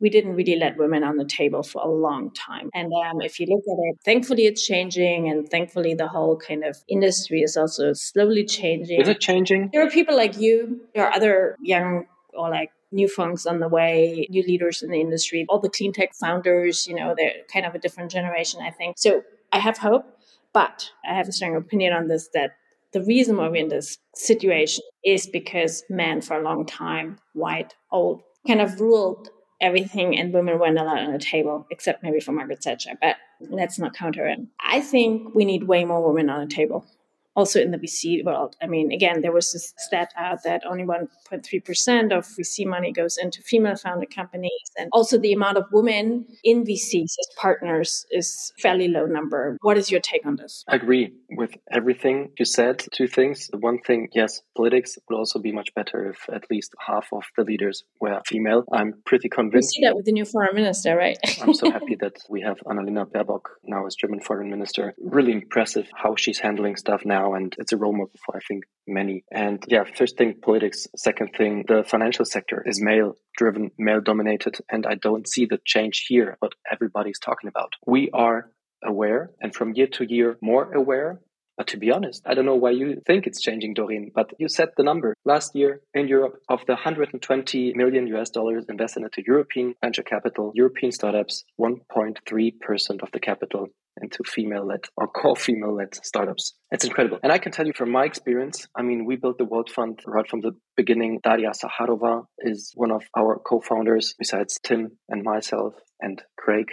we 0.00 0.10
didn't 0.10 0.34
really 0.34 0.56
let 0.56 0.76
women 0.76 1.04
on 1.04 1.16
the 1.16 1.24
table 1.24 1.62
for 1.62 1.80
a 1.80 1.88
long 1.88 2.30
time. 2.32 2.68
And 2.74 2.92
um, 2.92 3.22
if 3.22 3.38
you 3.38 3.46
look 3.46 3.62
at 3.62 3.78
it, 3.78 3.96
thankfully 4.04 4.44
it's 4.44 4.66
changing, 4.66 5.30
and 5.30 5.48
thankfully 5.48 5.94
the 5.94 6.08
whole 6.08 6.36
kind 6.36 6.64
of 6.64 6.76
industry 6.88 7.40
is 7.42 7.56
also 7.56 7.92
slowly 7.94 8.44
changing. 8.44 9.00
Is 9.00 9.08
it 9.08 9.20
changing? 9.20 9.70
There 9.72 9.86
are 9.86 9.88
people 9.88 10.16
like 10.16 10.36
you, 10.36 10.80
there 10.94 11.06
are 11.06 11.14
other 11.14 11.56
young 11.62 12.06
or 12.36 12.50
like 12.50 12.70
new 12.92 13.08
funks 13.08 13.46
on 13.46 13.60
the 13.60 13.68
way, 13.68 14.26
new 14.30 14.42
leaders 14.42 14.82
in 14.82 14.90
the 14.90 15.00
industry, 15.00 15.44
all 15.48 15.58
the 15.58 15.68
clean 15.68 15.92
tech 15.92 16.14
founders, 16.14 16.86
you 16.86 16.94
know, 16.94 17.14
they're 17.16 17.32
kind 17.52 17.66
of 17.66 17.74
a 17.74 17.78
different 17.78 18.10
generation, 18.10 18.60
I 18.62 18.70
think. 18.70 18.96
So 18.98 19.22
I 19.52 19.58
have 19.58 19.78
hope, 19.78 20.04
but 20.52 20.90
I 21.08 21.14
have 21.14 21.28
a 21.28 21.32
strong 21.32 21.56
opinion 21.56 21.92
on 21.92 22.08
this 22.08 22.28
that 22.34 22.52
the 22.92 23.02
reason 23.02 23.36
why 23.36 23.48
we're 23.48 23.56
in 23.56 23.68
this 23.68 23.98
situation 24.14 24.84
is 25.04 25.26
because 25.26 25.82
men 25.90 26.20
for 26.20 26.38
a 26.38 26.42
long 26.42 26.64
time, 26.64 27.18
white, 27.32 27.74
old, 27.90 28.22
kind 28.46 28.60
of 28.60 28.80
ruled 28.80 29.30
everything 29.60 30.16
and 30.16 30.32
women 30.32 30.58
weren't 30.58 30.78
allowed 30.78 30.98
on 30.98 31.12
the 31.12 31.18
table, 31.18 31.66
except 31.70 32.02
maybe 32.02 32.20
for 32.20 32.32
Margaret 32.32 32.62
Thatcher. 32.62 32.92
But 33.00 33.16
let's 33.40 33.78
not 33.78 33.94
count 33.94 34.16
her 34.16 34.28
in. 34.28 34.48
I 34.60 34.80
think 34.80 35.34
we 35.34 35.44
need 35.44 35.64
way 35.64 35.84
more 35.84 36.06
women 36.06 36.30
on 36.30 36.46
the 36.46 36.54
table 36.54 36.86
also 37.36 37.60
in 37.60 37.70
the 37.70 37.78
VC 37.78 38.24
world. 38.24 38.56
I 38.62 38.66
mean, 38.66 38.92
again, 38.92 39.20
there 39.20 39.32
was 39.32 39.52
this 39.52 39.72
stat 39.78 40.12
out 40.16 40.42
that 40.44 40.62
only 40.66 40.84
1.3% 40.84 42.16
of 42.16 42.26
VC 42.26 42.66
money 42.66 42.92
goes 42.92 43.16
into 43.16 43.42
female 43.42 43.76
founded 43.76 44.14
companies. 44.14 44.52
And 44.76 44.88
also 44.92 45.18
the 45.18 45.32
amount 45.32 45.58
of 45.58 45.64
women 45.72 46.26
in 46.44 46.64
VCs 46.64 47.04
as 47.04 47.28
partners 47.36 48.06
is 48.10 48.52
fairly 48.60 48.88
low 48.88 49.06
number. 49.06 49.56
What 49.62 49.78
is 49.78 49.90
your 49.90 50.00
take 50.00 50.26
on 50.26 50.36
this? 50.36 50.64
I 50.68 50.76
agree 50.76 51.12
with 51.30 51.56
everything 51.70 52.30
you 52.38 52.44
said. 52.44 52.84
Two 52.92 53.08
things. 53.08 53.50
One 53.52 53.78
thing, 53.78 54.08
yes, 54.12 54.42
politics 54.56 54.98
would 55.08 55.16
also 55.16 55.38
be 55.38 55.52
much 55.52 55.74
better 55.74 56.10
if 56.10 56.28
at 56.32 56.44
least 56.50 56.72
half 56.78 57.08
of 57.12 57.24
the 57.36 57.44
leaders 57.44 57.84
were 58.00 58.20
female. 58.26 58.64
I'm 58.72 58.94
pretty 59.04 59.28
convinced. 59.28 59.76
You 59.76 59.82
see 59.82 59.86
that 59.88 59.96
with 59.96 60.04
the 60.04 60.12
new 60.12 60.24
foreign 60.24 60.54
minister, 60.54 60.96
right? 60.96 61.18
I'm 61.42 61.54
so 61.54 61.70
happy 61.70 61.96
that 62.00 62.16
we 62.28 62.42
have 62.42 62.58
Annalena 62.66 63.06
Baerbock 63.06 63.46
now 63.64 63.86
as 63.86 63.94
German 63.94 64.20
foreign 64.20 64.50
minister. 64.50 64.94
Really 64.98 65.32
impressive 65.32 65.88
how 65.94 66.16
she's 66.16 66.38
handling 66.38 66.76
stuff 66.76 67.02
now 67.04 67.23
now, 67.24 67.34
and 67.34 67.54
it's 67.58 67.72
a 67.72 67.76
role 67.76 67.92
model 67.92 68.10
for 68.24 68.36
I 68.36 68.40
think 68.46 68.64
many. 68.86 69.24
And 69.30 69.62
yeah, 69.68 69.84
first 69.84 70.16
thing 70.16 70.34
politics. 70.42 70.86
Second 70.96 71.30
thing, 71.36 71.64
the 71.66 71.84
financial 71.84 72.24
sector 72.24 72.62
is 72.66 72.80
male 72.80 73.14
driven, 73.36 73.70
male 73.78 74.00
dominated, 74.00 74.58
and 74.70 74.86
I 74.86 74.94
don't 74.94 75.28
see 75.28 75.46
the 75.46 75.58
change 75.64 76.06
here. 76.08 76.36
What 76.40 76.52
everybody's 76.70 77.18
talking 77.18 77.48
about. 77.48 77.72
We 77.86 78.10
are 78.12 78.50
aware, 78.84 79.30
and 79.40 79.54
from 79.54 79.72
year 79.74 79.88
to 79.98 80.04
year 80.08 80.36
more 80.42 80.72
aware. 80.72 81.20
But 81.56 81.68
to 81.68 81.76
be 81.76 81.90
honest, 81.92 82.22
I 82.26 82.34
don't 82.34 82.46
know 82.46 82.56
why 82.56 82.70
you 82.70 83.00
think 83.06 83.26
it's 83.26 83.40
changing, 83.40 83.74
Doreen, 83.74 84.10
but 84.14 84.32
you 84.38 84.48
set 84.48 84.70
the 84.76 84.82
number. 84.82 85.14
Last 85.24 85.54
year 85.54 85.80
in 85.94 86.08
Europe, 86.08 86.40
of 86.48 86.60
the 86.66 86.72
120 86.72 87.74
million 87.74 88.06
US 88.08 88.30
dollars 88.30 88.66
invested 88.68 89.04
into 89.04 89.22
European 89.26 89.74
venture 89.82 90.02
capital, 90.02 90.52
European 90.54 90.92
startups, 90.92 91.44
1.3% 91.60 93.02
of 93.02 93.10
the 93.12 93.20
capital 93.20 93.68
into 94.00 94.24
female 94.24 94.66
led 94.66 94.80
or 94.96 95.06
core 95.06 95.36
female 95.36 95.74
led 95.74 95.94
startups. 95.94 96.54
It's 96.70 96.84
incredible. 96.84 97.18
And 97.22 97.32
I 97.32 97.38
can 97.38 97.52
tell 97.52 97.66
you 97.66 97.72
from 97.72 97.90
my 97.90 98.04
experience, 98.04 98.66
I 98.76 98.82
mean, 98.82 99.04
we 99.04 99.16
built 99.16 99.38
the 99.38 99.44
World 99.44 99.70
Fund 99.70 100.00
right 100.06 100.28
from 100.28 100.40
the 100.40 100.52
beginning. 100.76 101.20
Daria 101.22 101.52
Saharova 101.52 102.24
is 102.40 102.72
one 102.74 102.90
of 102.90 103.02
our 103.16 103.38
co 103.38 103.60
founders, 103.60 104.14
besides 104.18 104.58
Tim 104.62 104.98
and 105.08 105.22
myself 105.22 105.74
and 106.00 106.20
Craig. 106.36 106.72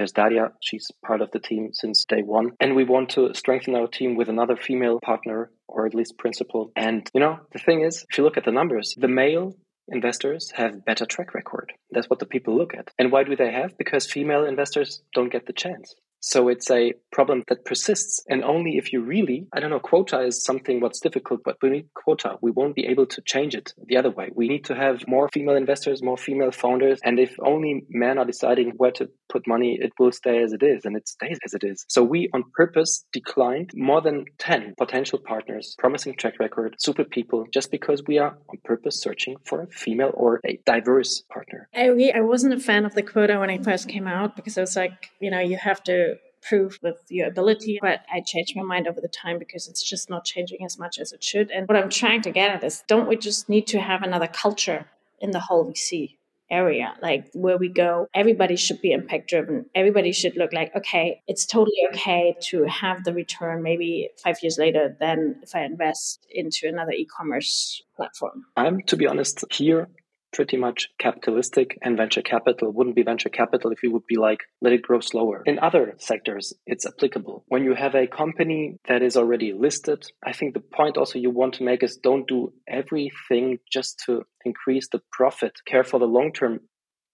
There's 0.00 0.12
Daria. 0.12 0.52
She's 0.60 0.90
part 1.04 1.20
of 1.20 1.30
the 1.30 1.38
team 1.38 1.74
since 1.74 2.06
day 2.06 2.22
one. 2.22 2.52
And 2.58 2.74
we 2.74 2.84
want 2.84 3.10
to 3.10 3.34
strengthen 3.34 3.74
our 3.74 3.86
team 3.86 4.16
with 4.16 4.30
another 4.30 4.56
female 4.56 4.98
partner 4.98 5.50
or 5.68 5.84
at 5.84 5.92
least 5.92 6.16
principal. 6.16 6.72
And, 6.74 7.06
you 7.12 7.20
know, 7.20 7.40
the 7.52 7.58
thing 7.58 7.82
is, 7.82 8.06
if 8.08 8.16
you 8.16 8.24
look 8.24 8.38
at 8.38 8.46
the 8.46 8.50
numbers, 8.50 8.94
the 8.96 9.08
male 9.08 9.58
investors 9.88 10.52
have 10.52 10.86
better 10.86 11.04
track 11.04 11.34
record. 11.34 11.74
That's 11.90 12.08
what 12.08 12.18
the 12.18 12.24
people 12.24 12.56
look 12.56 12.72
at. 12.72 12.90
And 12.98 13.12
why 13.12 13.24
do 13.24 13.36
they 13.36 13.52
have? 13.52 13.76
Because 13.76 14.06
female 14.06 14.46
investors 14.46 15.02
don't 15.14 15.30
get 15.30 15.44
the 15.44 15.52
chance. 15.52 15.94
So 16.20 16.48
it's 16.48 16.70
a 16.70 16.92
problem 17.12 17.42
that 17.48 17.64
persists. 17.64 18.22
And 18.28 18.44
only 18.44 18.76
if 18.76 18.92
you 18.92 19.00
really, 19.00 19.46
I 19.52 19.60
don't 19.60 19.70
know, 19.70 19.80
quota 19.80 20.20
is 20.20 20.44
something 20.44 20.80
what's 20.80 21.00
difficult, 21.00 21.40
but 21.44 21.56
we 21.62 21.70
need 21.70 21.88
quota. 21.94 22.36
We 22.40 22.50
won't 22.50 22.76
be 22.76 22.86
able 22.86 23.06
to 23.06 23.22
change 23.22 23.54
it 23.54 23.72
the 23.86 23.96
other 23.96 24.10
way. 24.10 24.30
We 24.34 24.48
need 24.48 24.64
to 24.66 24.74
have 24.74 25.06
more 25.08 25.28
female 25.32 25.56
investors, 25.56 26.02
more 26.02 26.16
female 26.16 26.52
founders. 26.52 27.00
And 27.02 27.18
if 27.18 27.34
only 27.42 27.84
men 27.88 28.18
are 28.18 28.24
deciding 28.24 28.72
where 28.76 28.92
to 28.92 29.08
put 29.28 29.46
money, 29.46 29.78
it 29.80 29.92
will 29.98 30.12
stay 30.12 30.42
as 30.42 30.52
it 30.52 30.62
is 30.62 30.84
and 30.84 30.96
it 30.96 31.08
stays 31.08 31.38
as 31.44 31.54
it 31.54 31.64
is. 31.64 31.84
So 31.88 32.02
we 32.02 32.28
on 32.34 32.44
purpose 32.54 33.04
declined 33.12 33.70
more 33.74 34.00
than 34.00 34.26
10 34.38 34.74
potential 34.76 35.18
partners, 35.18 35.74
promising 35.78 36.16
track 36.16 36.38
record, 36.38 36.76
super 36.78 37.04
people, 37.04 37.46
just 37.52 37.70
because 37.70 38.02
we 38.06 38.18
are 38.18 38.36
on 38.48 38.58
purpose 38.64 39.00
searching 39.00 39.36
for 39.44 39.62
a 39.62 39.66
female 39.68 40.10
or 40.14 40.40
a 40.46 40.60
diverse 40.66 41.22
partner. 41.32 41.68
I, 41.74 42.12
I 42.14 42.20
wasn't 42.20 42.54
a 42.54 42.60
fan 42.60 42.84
of 42.84 42.94
the 42.94 43.02
quota 43.02 43.38
when 43.38 43.50
it 43.50 43.64
first 43.64 43.88
came 43.88 44.06
out 44.06 44.36
because 44.36 44.58
I 44.58 44.60
was 44.60 44.76
like, 44.76 45.10
you 45.20 45.30
know, 45.30 45.40
you 45.40 45.56
have 45.56 45.82
to 45.84 46.09
prove 46.42 46.78
with 46.82 47.02
your 47.08 47.28
ability. 47.28 47.78
But 47.80 48.00
I 48.12 48.20
changed 48.20 48.56
my 48.56 48.62
mind 48.62 48.88
over 48.88 49.00
the 49.00 49.08
time 49.08 49.38
because 49.38 49.68
it's 49.68 49.82
just 49.82 50.10
not 50.10 50.24
changing 50.24 50.64
as 50.64 50.78
much 50.78 50.98
as 50.98 51.12
it 51.12 51.22
should. 51.22 51.50
And 51.50 51.68
what 51.68 51.76
I'm 51.76 51.90
trying 51.90 52.22
to 52.22 52.30
get 52.30 52.50
at 52.50 52.64
is 52.64 52.82
don't 52.88 53.08
we 53.08 53.16
just 53.16 53.48
need 53.48 53.66
to 53.68 53.80
have 53.80 54.02
another 54.02 54.28
culture 54.28 54.86
in 55.20 55.30
the 55.32 55.40
whole 55.40 55.70
VC? 55.70 56.16
area 56.50 56.92
like 57.00 57.30
where 57.32 57.56
we 57.56 57.68
go 57.68 58.06
everybody 58.12 58.56
should 58.56 58.80
be 58.80 58.92
impact 58.92 59.30
driven 59.30 59.64
everybody 59.74 60.10
should 60.10 60.36
look 60.36 60.52
like 60.52 60.74
okay 60.74 61.22
it's 61.28 61.46
totally 61.46 61.76
okay 61.92 62.34
to 62.40 62.64
have 62.64 63.04
the 63.04 63.14
return 63.14 63.62
maybe 63.62 64.10
five 64.22 64.36
years 64.42 64.58
later 64.58 64.96
than 64.98 65.36
if 65.42 65.54
i 65.54 65.60
invest 65.60 66.26
into 66.30 66.66
another 66.66 66.90
e-commerce 66.92 67.82
platform 67.94 68.44
i'm 68.56 68.80
to 68.82 68.96
be 68.96 69.06
honest 69.06 69.44
here 69.52 69.88
pretty 70.32 70.56
much 70.56 70.88
capitalistic 70.98 71.78
and 71.82 71.96
venture 71.96 72.22
capital 72.22 72.70
wouldn't 72.70 72.96
be 72.96 73.02
venture 73.02 73.28
capital 73.28 73.70
if 73.70 73.82
you 73.82 73.92
would 73.92 74.06
be 74.06 74.16
like 74.16 74.40
let 74.60 74.72
it 74.72 74.82
grow 74.82 75.00
slower 75.00 75.42
in 75.46 75.58
other 75.58 75.94
sectors 75.98 76.52
it's 76.66 76.86
applicable 76.86 77.44
when 77.48 77.64
you 77.64 77.74
have 77.74 77.94
a 77.94 78.06
company 78.06 78.76
that 78.88 79.02
is 79.02 79.16
already 79.16 79.52
listed 79.52 80.04
i 80.24 80.32
think 80.32 80.54
the 80.54 80.60
point 80.60 80.96
also 80.96 81.18
you 81.18 81.30
want 81.30 81.54
to 81.54 81.64
make 81.64 81.82
is 81.82 81.96
don't 81.96 82.28
do 82.28 82.52
everything 82.68 83.58
just 83.70 84.02
to 84.06 84.22
increase 84.44 84.88
the 84.88 85.02
profit 85.12 85.52
care 85.66 85.84
for 85.84 85.98
the 85.98 86.06
long 86.06 86.32
term 86.32 86.60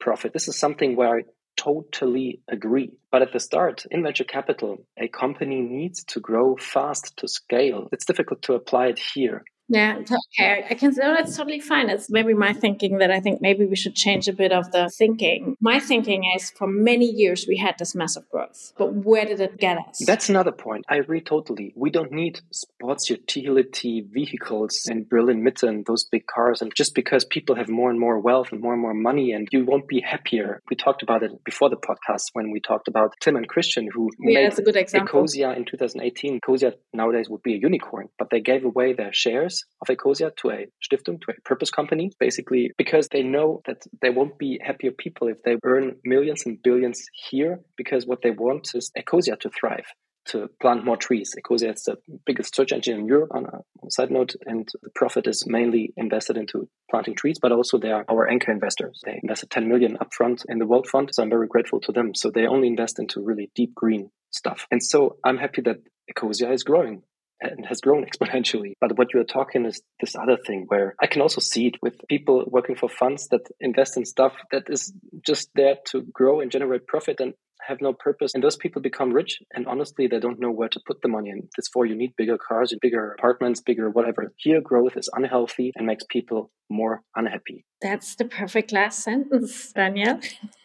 profit 0.00 0.32
this 0.32 0.48
is 0.48 0.58
something 0.58 0.96
where 0.96 1.18
i 1.18 1.22
totally 1.56 2.42
agree. 2.48 2.92
But 3.10 3.22
at 3.22 3.32
the 3.32 3.40
start, 3.40 3.84
in 3.90 4.02
venture 4.02 4.24
capital, 4.24 4.86
a 4.98 5.08
company 5.08 5.60
needs 5.60 6.04
to 6.04 6.20
grow 6.20 6.56
fast 6.56 7.16
to 7.18 7.28
scale. 7.28 7.88
It's 7.92 8.04
difficult 8.04 8.42
to 8.42 8.54
apply 8.54 8.88
it 8.88 8.98
here. 8.98 9.42
Yeah, 9.68 9.98
okay. 9.98 10.64
I 10.70 10.74
can 10.74 10.92
say 10.92 11.02
no, 11.02 11.14
that's 11.14 11.36
totally 11.36 11.60
fine. 11.60 11.90
It's 11.90 12.08
maybe 12.08 12.34
my 12.34 12.52
thinking 12.52 12.98
that 12.98 13.10
I 13.10 13.20
think 13.20 13.40
maybe 13.40 13.66
we 13.66 13.74
should 13.74 13.96
change 13.96 14.28
a 14.28 14.32
bit 14.32 14.52
of 14.52 14.70
the 14.70 14.88
thinking. 14.96 15.56
My 15.60 15.80
thinking 15.80 16.22
is 16.36 16.50
for 16.50 16.68
many 16.68 17.06
years 17.06 17.46
we 17.48 17.56
had 17.56 17.76
this 17.78 17.94
massive 17.94 18.28
growth, 18.30 18.72
but 18.78 18.94
where 18.94 19.24
did 19.24 19.40
it 19.40 19.58
get 19.58 19.78
us? 19.78 20.02
That's 20.06 20.28
another 20.28 20.52
point. 20.52 20.84
I 20.88 20.96
agree 20.96 21.20
totally. 21.20 21.72
We 21.76 21.90
don't 21.90 22.12
need 22.12 22.40
sports 22.52 23.10
utility 23.10 24.06
vehicles 24.08 24.86
and 24.88 25.08
Berlin 25.08 25.42
Mitte, 25.42 25.64
and 25.66 25.84
those 25.84 26.04
big 26.04 26.26
cars. 26.26 26.62
And 26.62 26.72
just 26.76 26.94
because 26.94 27.24
people 27.24 27.56
have 27.56 27.68
more 27.68 27.90
and 27.90 27.98
more 27.98 28.20
wealth 28.20 28.52
and 28.52 28.60
more 28.60 28.72
and 28.72 28.82
more 28.82 28.94
money, 28.94 29.32
and 29.32 29.48
you 29.50 29.64
won't 29.64 29.88
be 29.88 30.00
happier. 30.00 30.62
We 30.70 30.76
talked 30.76 31.02
about 31.02 31.24
it 31.24 31.44
before 31.44 31.70
the 31.70 31.76
podcast 31.76 32.26
when 32.34 32.52
we 32.52 32.60
talked 32.60 32.86
about 32.86 33.14
Tim 33.20 33.34
and 33.34 33.48
Christian, 33.48 33.88
who 33.92 34.10
yeah, 34.20 34.38
made 34.38 34.46
that's 34.46 34.58
a 34.58 34.62
good 34.62 34.76
example. 34.76 35.22
Ecosia 35.22 35.56
in 35.56 35.64
2018. 35.64 36.40
Ecosia 36.40 36.74
nowadays 36.92 37.28
would 37.28 37.42
be 37.42 37.54
a 37.54 37.58
unicorn, 37.58 38.08
but 38.16 38.28
they 38.30 38.40
gave 38.40 38.64
away 38.64 38.92
their 38.92 39.12
shares 39.12 39.55
of 39.80 39.88
Ecosia 39.88 40.34
to 40.36 40.50
a 40.50 40.66
Stiftung, 40.84 41.20
to 41.22 41.32
a 41.36 41.40
purpose 41.44 41.70
company, 41.70 42.10
basically 42.18 42.72
because 42.76 43.08
they 43.08 43.22
know 43.22 43.62
that 43.66 43.82
they 44.02 44.10
won't 44.10 44.38
be 44.38 44.60
happier 44.62 44.92
people 44.92 45.28
if 45.28 45.42
they 45.42 45.56
earn 45.64 45.96
millions 46.04 46.46
and 46.46 46.62
billions 46.62 47.04
here, 47.30 47.60
because 47.76 48.06
what 48.06 48.22
they 48.22 48.30
want 48.30 48.68
is 48.74 48.90
Ecosia 48.96 49.38
to 49.40 49.50
thrive 49.50 49.86
to 50.26 50.48
plant 50.60 50.84
more 50.84 50.96
trees. 50.96 51.34
Ecosia 51.38 51.74
is 51.74 51.84
the 51.84 51.96
biggest 52.24 52.54
search 52.54 52.72
engine 52.72 52.98
in 52.98 53.06
Europe 53.06 53.30
on 53.32 53.46
a 53.46 53.90
side 53.90 54.10
note, 54.10 54.34
and 54.44 54.68
the 54.82 54.90
profit 54.94 55.26
is 55.26 55.44
mainly 55.46 55.92
invested 55.96 56.36
into 56.36 56.68
planting 56.90 57.14
trees, 57.14 57.38
but 57.40 57.52
also 57.52 57.78
they 57.78 57.92
are 57.92 58.04
our 58.08 58.28
anchor 58.28 58.50
investors. 58.50 59.00
They 59.04 59.18
invested 59.22 59.50
10 59.50 59.68
million 59.68 59.98
upfront 59.98 60.44
in 60.48 60.58
the 60.58 60.66
World 60.66 60.88
Fund, 60.88 61.10
so 61.12 61.22
I'm 61.22 61.30
very 61.30 61.46
grateful 61.46 61.80
to 61.82 61.92
them. 61.92 62.14
So 62.14 62.30
they 62.30 62.46
only 62.46 62.68
invest 62.68 62.98
into 62.98 63.22
really 63.22 63.50
deep 63.54 63.74
green 63.74 64.10
stuff. 64.30 64.66
And 64.70 64.82
so 64.82 65.16
I'm 65.24 65.38
happy 65.38 65.62
that 65.62 65.78
Ecosia 66.12 66.52
is 66.52 66.64
growing 66.64 67.02
and 67.40 67.66
has 67.66 67.80
grown 67.80 68.04
exponentially. 68.08 68.72
But 68.80 68.96
what 68.98 69.08
you 69.12 69.20
are 69.20 69.24
talking 69.24 69.66
is 69.66 69.82
this 70.00 70.16
other 70.16 70.36
thing 70.36 70.64
where 70.68 70.94
I 71.00 71.06
can 71.06 71.22
also 71.22 71.40
see 71.40 71.66
it 71.68 71.76
with 71.82 71.94
people 72.08 72.44
working 72.46 72.76
for 72.76 72.88
funds 72.88 73.28
that 73.28 73.48
invest 73.60 73.96
in 73.96 74.04
stuff 74.04 74.32
that 74.52 74.64
is 74.68 74.92
just 75.24 75.50
there 75.54 75.76
to 75.90 76.02
grow 76.12 76.40
and 76.40 76.50
generate 76.50 76.86
profit 76.86 77.20
and 77.20 77.34
have 77.66 77.80
no 77.80 77.92
purpose. 77.92 78.32
And 78.34 78.42
those 78.42 78.56
people 78.56 78.82
become 78.82 79.12
rich 79.12 79.38
and 79.52 79.66
honestly, 79.66 80.06
they 80.06 80.20
don't 80.20 80.40
know 80.40 80.50
where 80.50 80.68
to 80.68 80.80
put 80.86 81.02
the 81.02 81.08
money 81.08 81.30
in. 81.30 81.48
This 81.56 81.68
for 81.68 81.86
you 81.86 81.96
need 81.96 82.14
bigger 82.16 82.38
cars, 82.38 82.72
and 82.72 82.80
bigger 82.80 83.12
apartments, 83.12 83.60
bigger 83.60 83.90
whatever. 83.90 84.32
Here, 84.36 84.60
growth 84.60 84.96
is 84.96 85.10
unhealthy 85.12 85.72
and 85.74 85.86
makes 85.86 86.04
people 86.08 86.50
more 86.70 87.02
unhappy. 87.14 87.64
That's 87.82 88.14
the 88.14 88.24
perfect 88.24 88.72
last 88.72 89.02
sentence, 89.02 89.72
Daniel, 89.76 90.18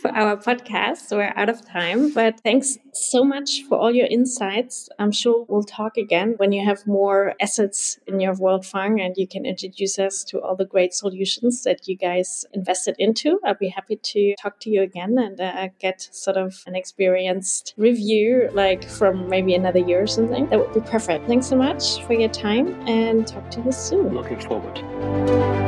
for 0.00 0.10
our 0.10 0.36
podcast. 0.36 1.16
We're 1.16 1.32
out 1.36 1.48
of 1.48 1.64
time, 1.64 2.12
but 2.12 2.40
thanks 2.40 2.76
so 2.92 3.22
much 3.22 3.62
for 3.68 3.78
all 3.78 3.92
your 3.92 4.08
insights. 4.08 4.88
I'm 4.98 5.12
sure 5.12 5.46
we'll 5.48 5.62
talk 5.62 5.96
again 5.96 6.34
when 6.38 6.50
you 6.50 6.64
have 6.64 6.86
more 6.88 7.34
assets 7.40 8.00
in 8.08 8.18
your 8.18 8.34
World 8.34 8.66
Fund 8.66 8.98
and 9.00 9.14
you 9.16 9.28
can 9.28 9.46
introduce 9.46 9.96
us 10.00 10.24
to 10.24 10.40
all 10.40 10.56
the 10.56 10.64
great 10.64 10.92
solutions 10.92 11.62
that 11.62 11.86
you 11.86 11.96
guys 11.96 12.44
invested 12.52 12.96
into. 12.98 13.38
I'll 13.44 13.54
be 13.54 13.68
happy 13.68 13.96
to 13.96 14.34
talk 14.42 14.58
to 14.60 14.70
you 14.70 14.82
again 14.82 15.16
and 15.18 15.40
uh, 15.40 15.68
get 15.78 16.08
sort 16.10 16.36
of 16.36 16.64
an 16.66 16.74
experienced 16.74 17.74
review, 17.76 18.50
like 18.52 18.88
from 18.88 19.28
maybe 19.28 19.54
another 19.54 19.78
year 19.78 20.02
or 20.02 20.08
something. 20.08 20.48
That 20.48 20.58
would 20.58 20.74
be 20.74 20.80
perfect. 20.80 21.28
Thanks 21.28 21.46
so 21.46 21.56
much 21.56 22.02
for 22.06 22.14
your 22.14 22.30
time 22.30 22.88
and 22.88 23.24
talk 23.24 23.52
to 23.52 23.60
you 23.60 23.70
soon. 23.70 24.14
Looking 24.14 24.40
forward. 24.40 25.61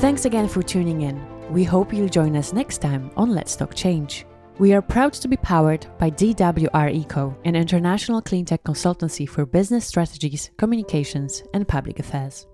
Thanks 0.00 0.26
again 0.26 0.46
for 0.46 0.62
tuning 0.62 1.00
in. 1.00 1.18
We 1.50 1.64
hope 1.64 1.90
you'll 1.90 2.10
join 2.10 2.36
us 2.36 2.52
next 2.52 2.82
time 2.82 3.10
on 3.16 3.30
Let's 3.30 3.56
Talk 3.56 3.74
Change. 3.74 4.26
We 4.58 4.74
are 4.74 4.82
proud 4.82 5.14
to 5.14 5.26
be 5.26 5.38
powered 5.38 5.86
by 5.98 6.10
DWR 6.10 6.92
Eco, 6.92 7.34
an 7.46 7.56
international 7.56 8.20
cleantech 8.20 8.62
consultancy 8.62 9.26
for 9.26 9.46
business 9.46 9.86
strategies, 9.86 10.50
communications, 10.58 11.42
and 11.54 11.66
public 11.66 11.98
affairs. 11.98 12.46